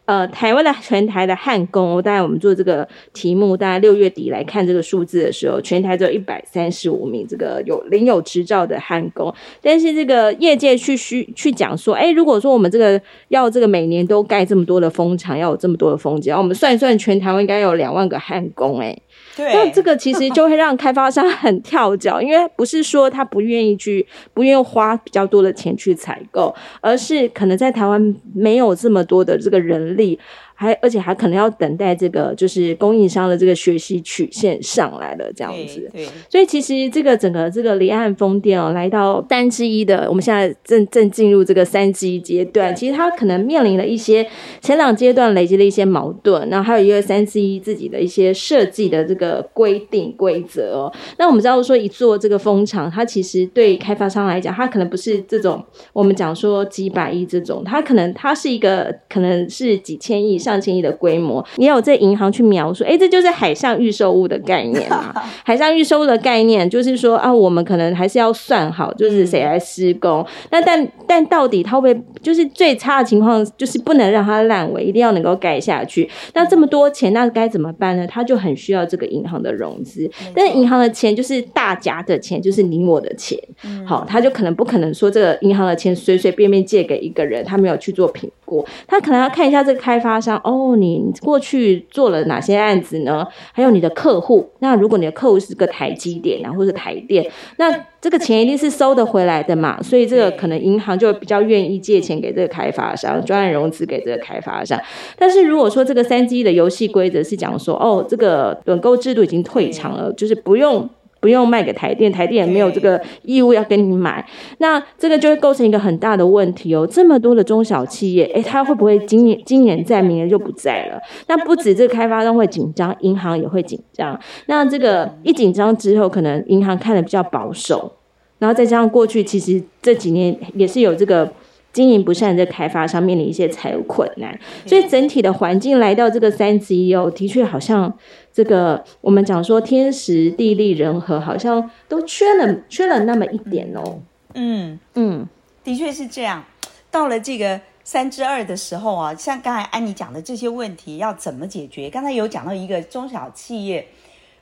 [0.09, 9.31] 呃，台湾的全台的焊工，大概我们做这个题目，大概六月底来看这个数字的时候，全台只有一百三十五名这个有领有执照的焊工。
[9.61, 18.97] 但是这个业界去需去讲说，哎，如果说我们这个要这个每年都盖这么多的风场，要有这么多的风机，我们算一算，全台湾应该有两万个焊工，哎。
[19.35, 30.19] 对，那这个其实就会让开发商很跳脚， 因为不是说他不愿意去，不愿意花比较多的钱去采购，而是可能在台湾没有这么多的这个人力。
[30.59, 44.27] 还而且还可能要等待这个就是供应商的这个学习曲线上来了这样子，对，对，所以其实这个整个这个离岸风电哦，来到三之一的，我们现在正正进入这个三之一阶段，其实它可能面临了一些
[44.59, 50.93] 前两阶段累积的一些矛盾，然后还有一个三之一自己的一些设计的这个规定规则哦。
[51.17, 60.48] 那我们知道说一座这个风场，它其实对开发商来讲，它可能不是这种我们讲说几百亿这种，它可能它是一个可能是几千亿上。
[60.49, 65.13] 上千亿的规模，你有在银行去描述，哎，这就是海上预售物的概念嘛？
[65.45, 70.25] 海上预售物的概念就是说啊，我们可能还是要算好，就是谁来施工。
[70.51, 76.09] 那但但到底它会就是最差的情况，就是不能让它烂尾，一定要能够盖下去。
[76.33, 78.07] 那这么多钱，那该怎么办呢？
[78.07, 80.09] 他就很需要这个银行的融资。
[80.35, 83.39] 但是银行的钱就是大家的钱，就是你我的钱。
[83.85, 90.39] 好，他就可能不可能说这个银行的钱随随便便借给一个人，他没有去做评估，他可能要看一下这个开发商。
[90.43, 93.25] 哦，你过去做了哪些案子呢？
[93.53, 97.71] 还有你的客户，那如果你的客户是个台积电啊，或是台电，那
[98.01, 99.79] 这个钱一定是收得回来的嘛。
[99.83, 104.79] 所以这个可能银行就比较愿意借钱给这个开发商，专案融资给这个开发商。
[105.17, 110.89] 但是如果说这个三 G 的游戏规则是讲说，哦，这个趸购制度已经退场了，就是不用。
[111.19, 114.25] 不用卖给台电，台电也没有这个义务要跟你买。
[114.59, 116.87] 那这个就会构成一个很大的问题哦。
[116.89, 120.99] 这么多的中小企业，诶，它会不会今年今年在，明年就不在了？
[121.27, 124.19] 那不止这个开发商会紧张，银行也会紧张。
[124.47, 127.91] 那这个一紧张之后，可能银行看的比较保守，
[128.37, 131.31] 然后再加上过去其实这几年也是有这个。
[131.71, 137.93] 经营不善在开发上面临一些财务困难，所以整体的环境来到这个三之一哦，的确好像
[138.33, 143.99] 这个我们讲说天时地利人和，好像都缺了缺了那么一点哦。
[144.33, 145.27] 嗯嗯，
[145.63, 146.43] 的确是这样。
[146.91, 151.89] 到了这个三之二的时候啊，像刚才安妮讲的这些问题要怎么解决？
[151.89, 153.87] 刚才有讲到一个中小企业，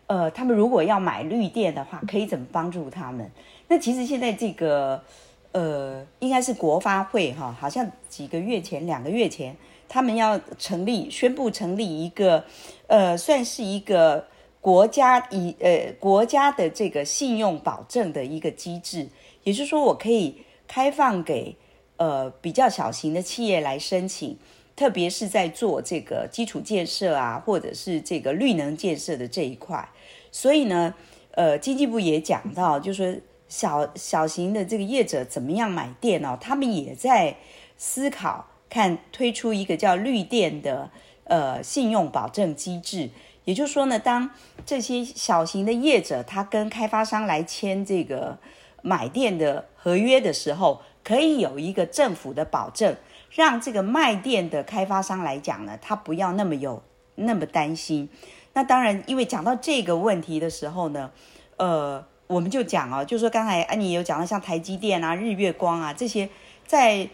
[0.07, 3.29] 呃，他们如果要买绿电的话，可以怎么帮助他们？
[3.67, 5.01] 那其实现在这个。
[5.53, 9.55] 呃，应该是国发会哈，好像几个月前、两个月前，
[9.87, 12.43] 他们要成立、宣布成立一个，
[12.87, 14.27] 呃，算是一个
[14.59, 19.07] 国家以呃国家的这个信用保证的一个机制，
[19.43, 21.55] 也就是说，我可以开放给
[21.97, 24.37] 呃比较小型的企业来申请，
[24.75, 29.87] 特别是在做这个基础建设啊，或者是这个绿能建设的这一块。
[30.31, 30.93] 所以呢，
[31.31, 33.21] 呃，经济部也讲到，就是说。
[33.49, 36.37] 小小型的这个业者怎么样买电哦？
[36.41, 37.33] 他们也在
[37.77, 40.89] 思考，看推出一个叫绿电的
[41.23, 43.09] 呃信用保证机制。
[43.45, 44.29] 也就是说呢，当
[44.65, 48.37] 这些小型的业者他跟开发商来签这个
[48.81, 52.95] 买电的合约的时候，可以有一个政府的保证，
[53.31, 56.83] 让这个卖电的开发商来讲呢，他不要那么有
[57.15, 58.09] 那么担心。
[58.53, 61.11] 那当然，因为讲到这个问题的时候呢，
[61.57, 62.05] 呃。
[62.27, 66.27] 我们就讲哦，就是说刚才安妮有讲到，像台积电啊、日月光啊这些，
[66.65, 67.07] 在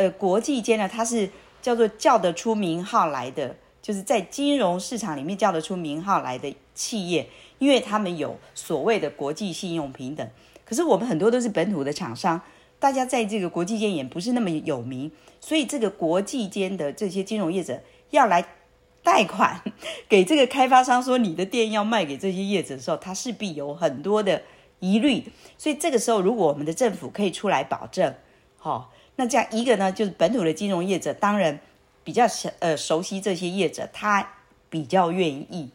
[0.00, 1.28] 呃国际间呢，它是
[1.60, 7.28] 叫做叫得出名号来的，就是在金融市场里面叫得出名号来的企业，
[7.58, 10.26] 因为他们有所谓的国际信用平等。
[10.64, 12.40] 可是我们很多都是本土的厂商，
[12.78, 18.42] 大家在这个国际间也不是那么有名，所以这个国际间的这些金融业者要来
[19.02, 19.60] 贷款
[20.08, 24.40] 给这个开发商，说你的店要卖给这些业者的时候，他势必有很多的。
[24.82, 25.22] 疑虑，
[25.58, 28.14] 所以这个时候，如果我们的政府可以出来保证，
[28.56, 28.90] 好、
[29.20, 31.60] 那这样一个呢，就是本土的金融业者，当然
[32.02, 32.24] 比较
[32.60, 34.26] 呃熟悉这些业者，他
[34.70, 35.68] 比较愿意。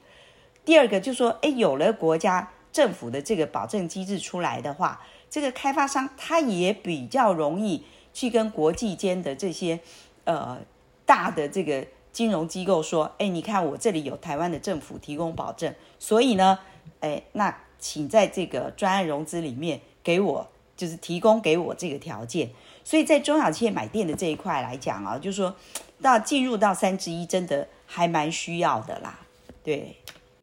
[0.66, 7.84] 第二个就是说，哎，有了国家政府的这个保证机制出来的话，这个开发商他也比较容易
[8.16, 9.80] 去跟国际间的这些
[10.24, 10.58] 呃
[11.06, 16.58] 大的这个金融机构说，哎，你看我这里有台湾的政府提供保证，所以呢，
[17.02, 17.56] 哎，那。
[17.78, 22.50] 请在这个专案融资里面给我，就是提供给我这个条件。
[22.86, 25.54] 所以在中小企业买电的这一块来讲啊，就是说
[26.02, 29.20] 到进入到三之一，真的还蛮需要的啦。
[29.64, 29.98] 对，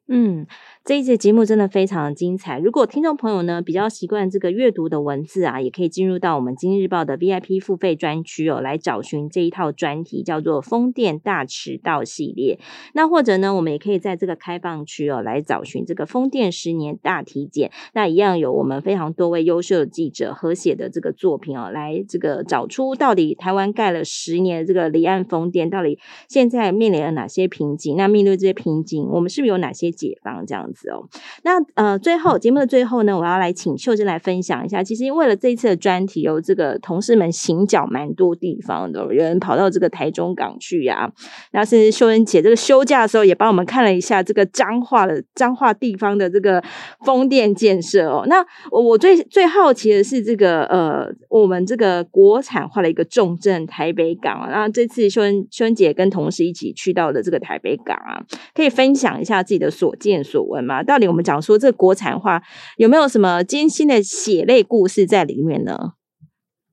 [0.08, 0.44] 嗯，
[0.84, 2.58] 这一节节目真的非常的精彩。
[2.58, 12.58] 如果听众朋友呢比较习惯这个阅读的文字啊，也可以进入到我们《今日报》的 VIP 付费专区哦，来找寻这一套专题，叫做《风电大迟到系列》。
[12.94, 17.70] 那或者呢，我们也可以在这个开放区哦，来找寻这个风电十年大体检。
[17.94, 27.96] 那一样有我们非常多位优秀的记者合写的这个作品哦，来这个找出到底台湾盖了十年这个离岸风电，到底现在面临了哪些瓶颈？
[27.96, 31.06] 那面对这些瓶颈，我们是不是有哪些解方这样子哦，
[31.42, 34.82] 那呃，最后节目的最后呢，我要来请秀珍来分享一下。
[34.82, 41.12] 其实为了这一次的专题，有这个同事们行脚蛮多地方的，有人跑到这个台中港去呀、啊。
[41.52, 46.62] 那甚至秀真姐这个休假的时候，也帮我们看了一下这个彰化的彰化地方的这个
[47.04, 48.24] 风电建设哦。
[48.26, 54.48] 那我我最最好奇的是这个呃，我们这个国产化的一个重镇台北港啊。
[54.48, 58.22] 然后这次秀恩秀恩姐跟同事一起去到的这个台北港啊，
[58.54, 59.72] 可以分享一下自己的。
[59.72, 62.42] 所见所闻嘛，到底我们讲说这国产化
[62.76, 65.94] 有没有什么艰辛的血泪故事在里面呢？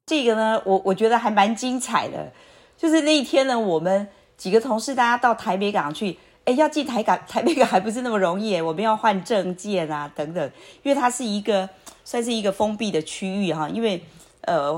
[0.06, 2.32] 这个呢，我我觉得还蛮精彩的。
[2.76, 11.70] 就是那一天呢，我们几个同事大家到台北港去，哎，要进台港台北港还不是那么容易，我们要换证件啊等等，因为它是一个
[12.04, 14.02] 算是一个封闭的区域哈，因为
[14.42, 14.72] 呃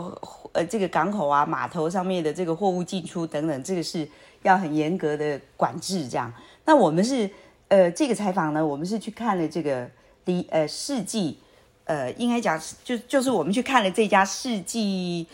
[0.51, 4.05] 呃这个港口啊码头上面的这个货物进出等等，这个是
[4.41, 6.33] 要很严格的管制这样。
[6.65, 7.29] 那我们是。
[7.71, 9.89] 呃，这个采访呢，我们是去看了这个
[10.25, 11.37] 离呃世纪，
[11.85, 15.25] 呃，应该讲就就是我们去看了这家世纪，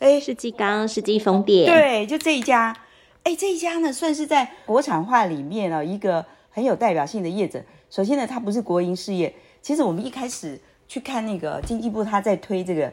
[0.00, 2.76] 哎，世纪钢、世纪风电，对，就这一家，
[3.22, 7.62] 哎，这一家呢算是在国产化里面啊一个很有代表性的业者。
[7.88, 9.32] 首先呢，它不是国营事业。
[9.62, 12.92] 其实我们一开始去看那个经济部他在推这个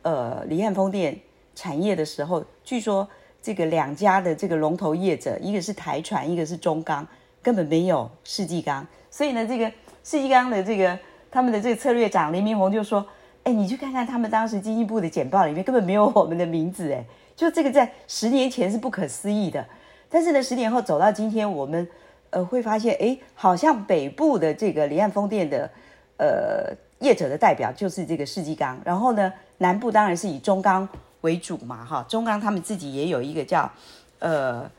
[0.00, 1.14] 呃离岸风电
[1.54, 3.06] 产业的时候，据说
[3.42, 7.06] 这个两家的这个龙头业者，一个是台船，一个是中钢。
[7.42, 9.66] 根本没有世纪钢，所以呢，这个
[10.04, 10.98] 世纪钢的这个
[11.30, 13.06] 他们的这个策略长林明宏就说
[13.44, 17.02] ：“哎，你去看看他们当时经济部的简报里面根本没有我们的名字，哎，
[17.34, 19.64] 就这个在十年前是不可思议的。
[20.10, 21.88] 但是呢，十年后走到今天，我们
[22.28, 25.70] 呃会发现，哎，好像北部的这个离岸风电的
[26.18, 30.86] 呃业者的代表就是这个世纪钢，然后呢，南部当然是以中钢
[31.22, 33.70] 为主嘛，哈，中钢他们自己也有一个叫
[34.18, 34.70] 呃。”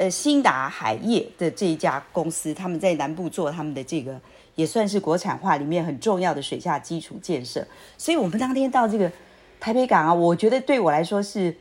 [0.00, 4.18] 呃，兴达海业的这一家公司，他们在南部做他们的这个，
[4.54, 7.62] 也算是国产化里面很重要的水下基础建设。
[7.98, 9.12] 所以，我们当天到这个
[9.60, 11.54] 台北港啊，我觉得对我来说是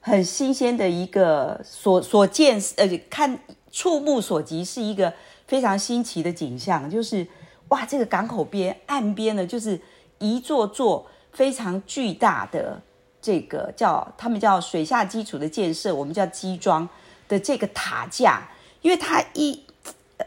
[0.00, 3.38] 很新鲜的一个所所见，呃，看
[3.70, 5.12] 触目所及，是一个
[5.46, 6.90] 非常新奇的景象。
[6.90, 7.24] 就是
[7.68, 9.80] 哇，这个港口边岸边呢，就是
[10.18, 12.82] 一座座非常巨大的
[13.22, 16.88] 这个叫他们叫水下基础的建设，我们叫基桩。
[17.34, 18.48] 的这个塔架，
[18.82, 19.60] 因为它一，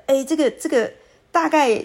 [0.06, 0.92] 哎，这个这个
[1.32, 1.84] 大概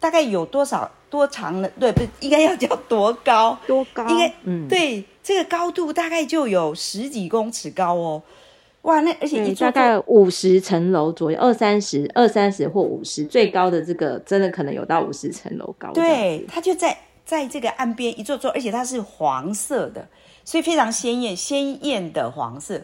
[0.00, 1.70] 大概有多少多长呢？
[1.78, 3.58] 对，不是应该要叫多高？
[3.66, 4.08] 多高？
[4.08, 8.22] 应该，嗯，对，这个高度大概就有十几公尺高哦。
[8.82, 15.90] 哇，那而且你大概五十层楼左右，二三十、二三十或五十，最高的这个真的可能有到五十层楼高。
[15.92, 20.06] 对，它就在在这个岸边一座座，而且它是黄色的，
[20.44, 22.80] 所以非常鲜艳鲜艳的黄色。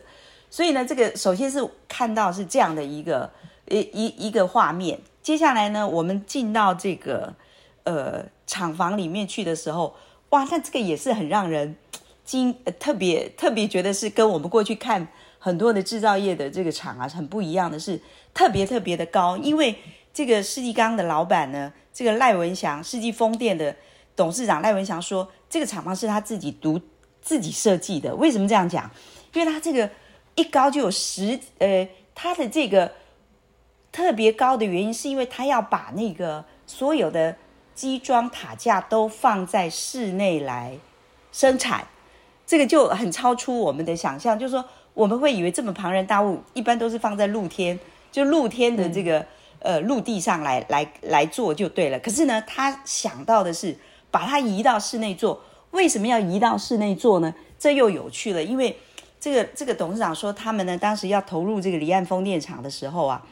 [0.53, 3.31] 所以呢，这个首先是看到是这样的一个
[3.71, 5.01] 一一一个画面。
[5.23, 7.33] 接下来呢，我们进到这个
[7.85, 9.97] 呃厂房里面去的时候，
[10.29, 11.75] 哇，那这个也是很让人
[12.23, 17.99] 惊，特别特别觉得是跟我们过去看很多的制造业的这个厂啊很不一样的是，
[18.35, 19.39] 特别特别的高。
[19.39, 19.75] 因为
[20.13, 23.75] 这个世纪钢的老板呢，这个赖文祥，世纪风电的
[24.15, 26.79] 董事长赖文祥说，这个厂房是他自己独
[27.23, 28.15] 自己设计的。
[28.17, 28.91] 为什么这样讲？
[29.33, 29.89] 因为他这个。
[30.35, 32.91] 一高就有十，呃，它的这个
[33.91, 37.37] 特别高的原因，是因为它要把那个所有的
[37.75, 40.79] 基桩塔架都放在室内来
[41.33, 41.87] 生产，
[42.47, 44.39] 这个就很超出我们的想象。
[44.39, 44.65] 就是说，
[44.95, 47.79] 我们会以为这么庞然大物，一般都是放在露天，
[48.11, 49.19] 就露天的这个、
[49.59, 51.99] 嗯、呃陆地上来来来做就对了。
[52.01, 53.77] 可是呢，他想到的是
[54.11, 55.43] 把它移到室内做。
[55.73, 57.35] 为什么要移到室内做呢？
[57.59, 58.75] 这又有趣了，因为。
[59.23, 63.25] 这个这个董事长说，他们呢当时要投入这个离岸风电场的时候啊，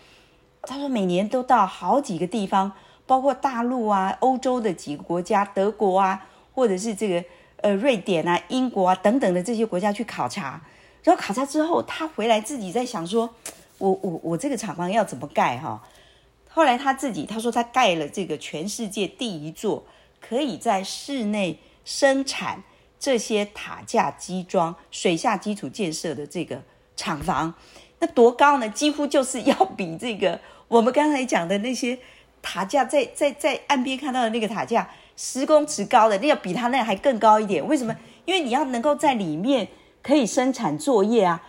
[0.62, 2.70] 他说每年都到好几个地方，
[3.06, 7.24] 包括大陆啊、欧洲的几个国家、德国啊，或者是这个
[7.56, 10.62] 呃瑞典啊、英国啊等等的这些国家去考察。
[11.02, 13.28] 然后考察之后，他回来自己在想说，
[13.78, 15.82] 我我我这个厂房要怎么盖哈？
[16.48, 19.82] 后来他自己他说他盖了这个全世界第一座
[20.20, 22.62] 可以在室内生产。
[23.00, 26.62] 这些塔架基桩、水下基础建设的这个
[26.94, 27.54] 厂房，
[27.98, 28.68] 那多高呢？
[28.68, 30.38] 几乎就是要比这个
[30.68, 31.98] 我们刚才讲的那些
[32.42, 37.66] 塔架在 在在岸边看到的那个塔架十公尺高的，那要比他那还更高一点。
[37.66, 37.96] 为什么？
[38.26, 39.68] 因为你要能够在里面
[40.02, 41.42] 可以生产作业啊。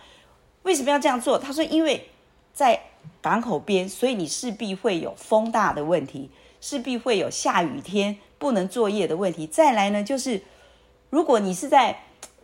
[0.62, 1.38] 为什么要这样做？
[1.38, 2.08] 他说，因为
[2.54, 2.80] 在
[3.20, 6.30] 港口边，所以你势必会有风大的问题，
[6.60, 9.46] 势必会有下雨天不能作业的问题。
[9.46, 10.42] 再来呢，就是
[11.12, 11.94] 如果你是在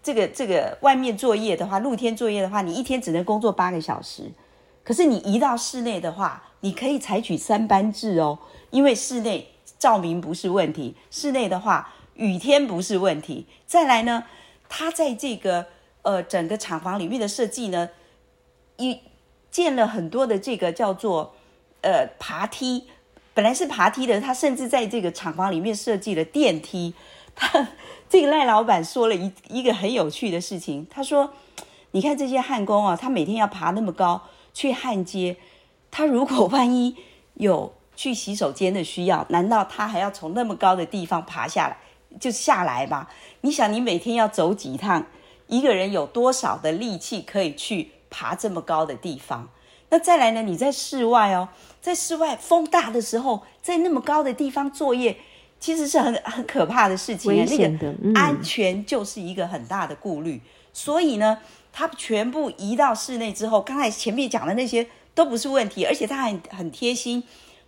[0.03, 4.31] 这个这个外面作业的话，露天作业的话，你一天只能工作八个小时。
[4.85, 8.39] 可是你移到室内的话，你可以采取三班制哦，
[8.69, 13.47] 因为室内照明不是问题，室内的话雨天不是问题。
[13.67, 14.25] 再来呢，
[14.69, 15.65] 它在这个
[16.03, 17.89] 呃整个厂房里面的设计呢，
[18.77, 19.01] 一
[19.51, 21.35] 建了很多的这个叫做
[21.81, 22.87] 呃爬梯，
[23.33, 26.93] 本来是爬梯的，他甚至在这个厂房里面设计了电梯。
[27.41, 27.69] 他
[28.09, 31.33] 这个赖老板说了一一个很有趣的事情，他说
[31.93, 34.23] ：“你看这些焊工啊，他每天要爬那么高。”
[34.55, 35.37] 去焊接，
[35.89, 36.97] 他如果万一
[37.35, 41.77] 有去洗手间的需要，难道他还要从那么高的地方爬下来
[42.19, 43.07] 就下来吗？
[43.43, 45.07] 你想，你每天要走几趟？
[45.47, 49.49] 一个人有多少的力气可以去爬这么高的地方？
[49.91, 50.43] 那再来呢？
[50.43, 51.51] 你在室外哦，
[51.81, 55.19] 在室外风大的时候，在那么高的地方作业，
[55.61, 57.33] 其实是很很可怕的事情。
[57.45, 60.35] 那个安全就是一个很大的顾虑。
[60.35, 60.41] 嗯、
[60.73, 61.39] 所以呢。
[61.71, 64.85] 他全部移到室内之后，刚才前面讲的那些
[65.15, 67.23] 都不是问题，而且他很很贴心，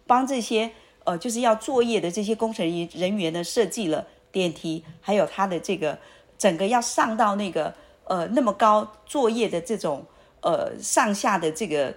[0.04, 0.68] 帮这些
[1.04, 5.96] 呃就是要作业的这些工程人员呢设计了电梯，还有他的这个
[6.36, 7.72] 整个要上到那个
[8.04, 10.04] 呃那么高作业的这种
[10.40, 11.94] 呃上下的这个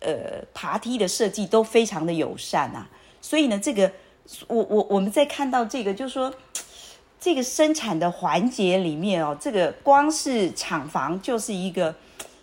[0.00, 2.88] 呃爬梯的设计都非常的友善啊，
[3.20, 3.92] 所以呢，这个
[4.48, 6.32] 我我我们在看到这个就是说。
[7.24, 11.94] 这个生产的环节里面哦，这个光是厂房就是一个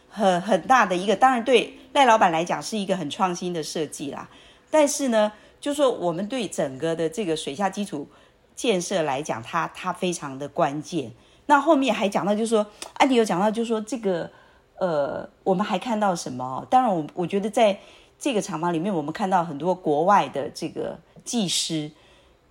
[0.09, 4.30] 很很大的一个，当然对赖老板来讲是一个很创新的设计啦。
[4.71, 8.07] 但是呢，就说我们对整个的这个水下基础
[8.55, 11.11] 建设来讲，它它非常的关键。
[11.47, 14.32] 那后面还讲到，就是说安迪有讲到，就是说这个
[14.77, 16.65] 呃，我们还看到什么？
[16.69, 17.77] 当然，我我觉得在
[18.17, 21.91] 这个厂房里面，我们看到很多国外的这个技师，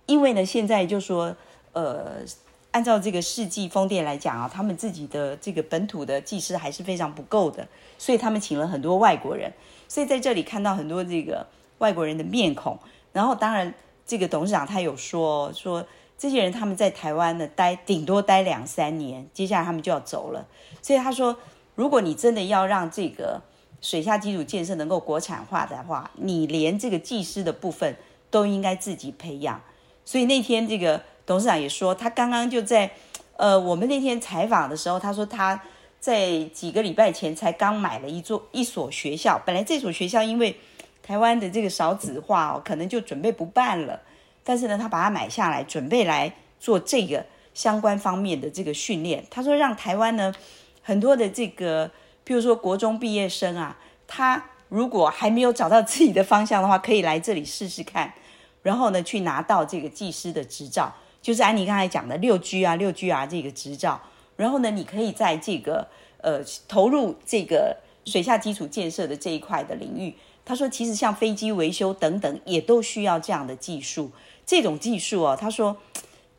[0.05, 1.35] 因为呢，现在就说。
[1.71, 2.25] 呃，
[2.71, 7.65] 按照这个世纪风电来讲啊，他们自己的这个本土的技师还是非常不够的，
[7.99, 9.53] 所以他们请了很多外国人。
[9.87, 11.45] 所以在这里看到很多这个
[11.77, 12.77] 外国人的面孔。
[13.13, 13.71] 然后，当然
[14.03, 15.85] 这个董事长他有说说，
[16.17, 20.47] 这些人他们在台湾呢待顶多待两三年，接下来他们就要走了。
[20.81, 21.37] 所以他说，
[21.75, 23.39] 如果你真的要让这个
[23.79, 27.95] 水下基础建设能够国产化的话，你连这个技师的部分
[28.29, 29.61] 都应该自己培养。
[30.03, 31.01] 所以那天这个。
[31.29, 32.89] 董事长也说，他刚刚就在，
[33.37, 35.61] 呃，我们那天采访的时候，他说他
[35.99, 39.39] 在几个礼拜前才刚买了一座一所学校。
[39.45, 40.57] 本来这所学校因为
[41.03, 44.01] 台湾的这个少子化哦，可能就准备不办了。
[44.43, 47.23] 但是呢，他把它买下来，准备来做这个
[47.53, 49.23] 相关方面的这个训练。
[49.29, 50.33] 他说，让台湾呢
[50.81, 51.91] 很多的这个，
[52.25, 53.77] 譬如说国中毕业生啊，
[54.07, 58.13] 他如果还没有找到自己的方向的话，可以来这里试试看，
[58.63, 60.93] 然后呢去拿到这个技师的执照。
[61.21, 63.99] 就是安妮刚才讲的六 G 啊、六 G 啊这个执照，
[64.37, 65.85] 然后呢，你可以在这个
[66.21, 70.15] 呃投入这个水下基础建设的这一块的领域。
[70.45, 74.09] 他说，其实像飞机维修等等，也都需要这样的技术。
[74.45, 75.75] 这种技术哦，他说，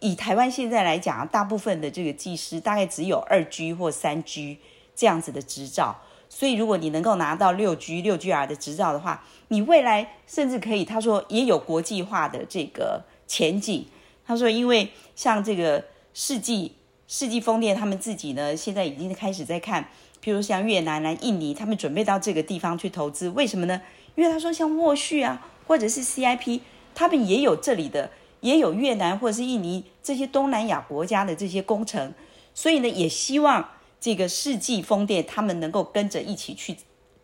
[0.01, 4.59] 以台湾现在来讲，大部分的这个技师大概只有二 G 或三 G
[4.97, 5.97] 这样子的执照。
[6.33, 13.85] 所以，如果你能够拿到六 G、六 GR 的执照的话，你未来甚至可以，他说也有国际化的这个前景。
[14.25, 16.77] 他说：“因为像这个世纪
[17.09, 19.83] 世纪风电，他们自己呢，现在已经开始在看，
[20.23, 23.29] 譬如像越南来、印尼，他们准备到这个地方去投资。
[23.31, 23.83] 为什么呢？
[24.15, 26.61] 因为他说，像沃旭啊，或者是 CIP，
[26.95, 28.09] 他们也有这里的，
[28.41, 32.15] 也有越南或者是印尼这些东南亚国家的这些工程，
[32.55, 33.69] 所以呢，也希望
[34.01, 36.77] 这个世纪风电他们能够跟着一起去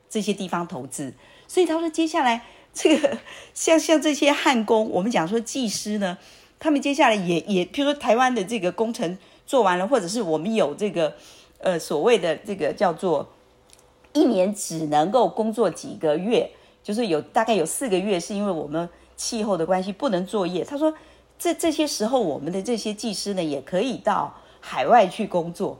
[0.08, 1.14] 这些地方投资。
[1.48, 3.18] 所以他说，接下来这个
[3.54, 6.18] 像像这些焊工，我们讲说技师呢。”
[6.58, 11.14] 他们接下来也也，譬如说台湾的这个工程做完了，或者是我们有这个
[11.58, 13.28] 呃所谓的这个叫做
[14.14, 16.50] 一年只能够工作几个月，
[16.82, 20.64] 就是有大概有四个月是因为我们气候的关系不能作业。
[20.64, 20.94] 他说
[21.38, 25.78] 这这些时候我们的这些技师呢也可以到海外去工作。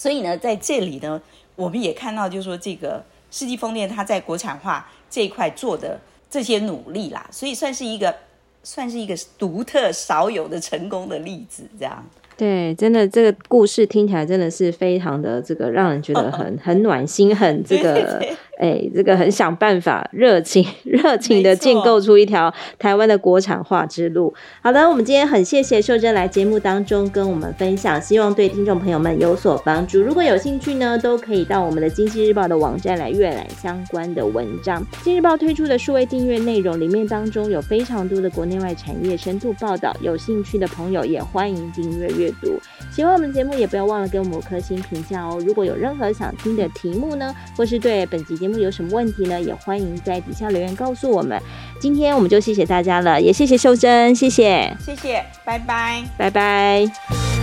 [0.00, 1.20] 所以呢，在这里呢，
[1.56, 8.14] 我们也看到就是说这个世纪风电它在国产化这一块做的这些努力啦，所以算是一个。
[8.62, 12.04] 算是一个独特少有的成功的例子，这样。
[12.36, 18.22] 对，真的这个故事听起来真的是非常的这个让人觉得很 很暖心，很这个
[18.60, 24.34] 哎，这个很想办法，热情 热情的建构出一条台湾的国产化之路。
[24.62, 29.98] 好的，我们今天很谢谢秀珍来节目当中跟我们分享，希望对听众朋友们有所帮助。
[30.02, 34.84] 如果有兴趣呢，都可以到我们的经济日报的网站来阅览相关的文章。
[35.02, 42.60] 经济日报推出的数位订阅内容里面当中有非常多的国内外产业深度报道，有兴趣的朋友也欢迎订阅阅读。
[42.92, 45.42] 喜欢我们节目也不要忘了给我们五颗星评价哦。
[45.46, 51.40] 如果有任何想听的题目呢，或是对本集节目有什么问题呢，也欢迎在底下留言告诉我们。
[51.80, 57.39] 今天我们就谢谢大家了，也谢谢秀珍，谢谢，谢谢，拜拜，拜拜。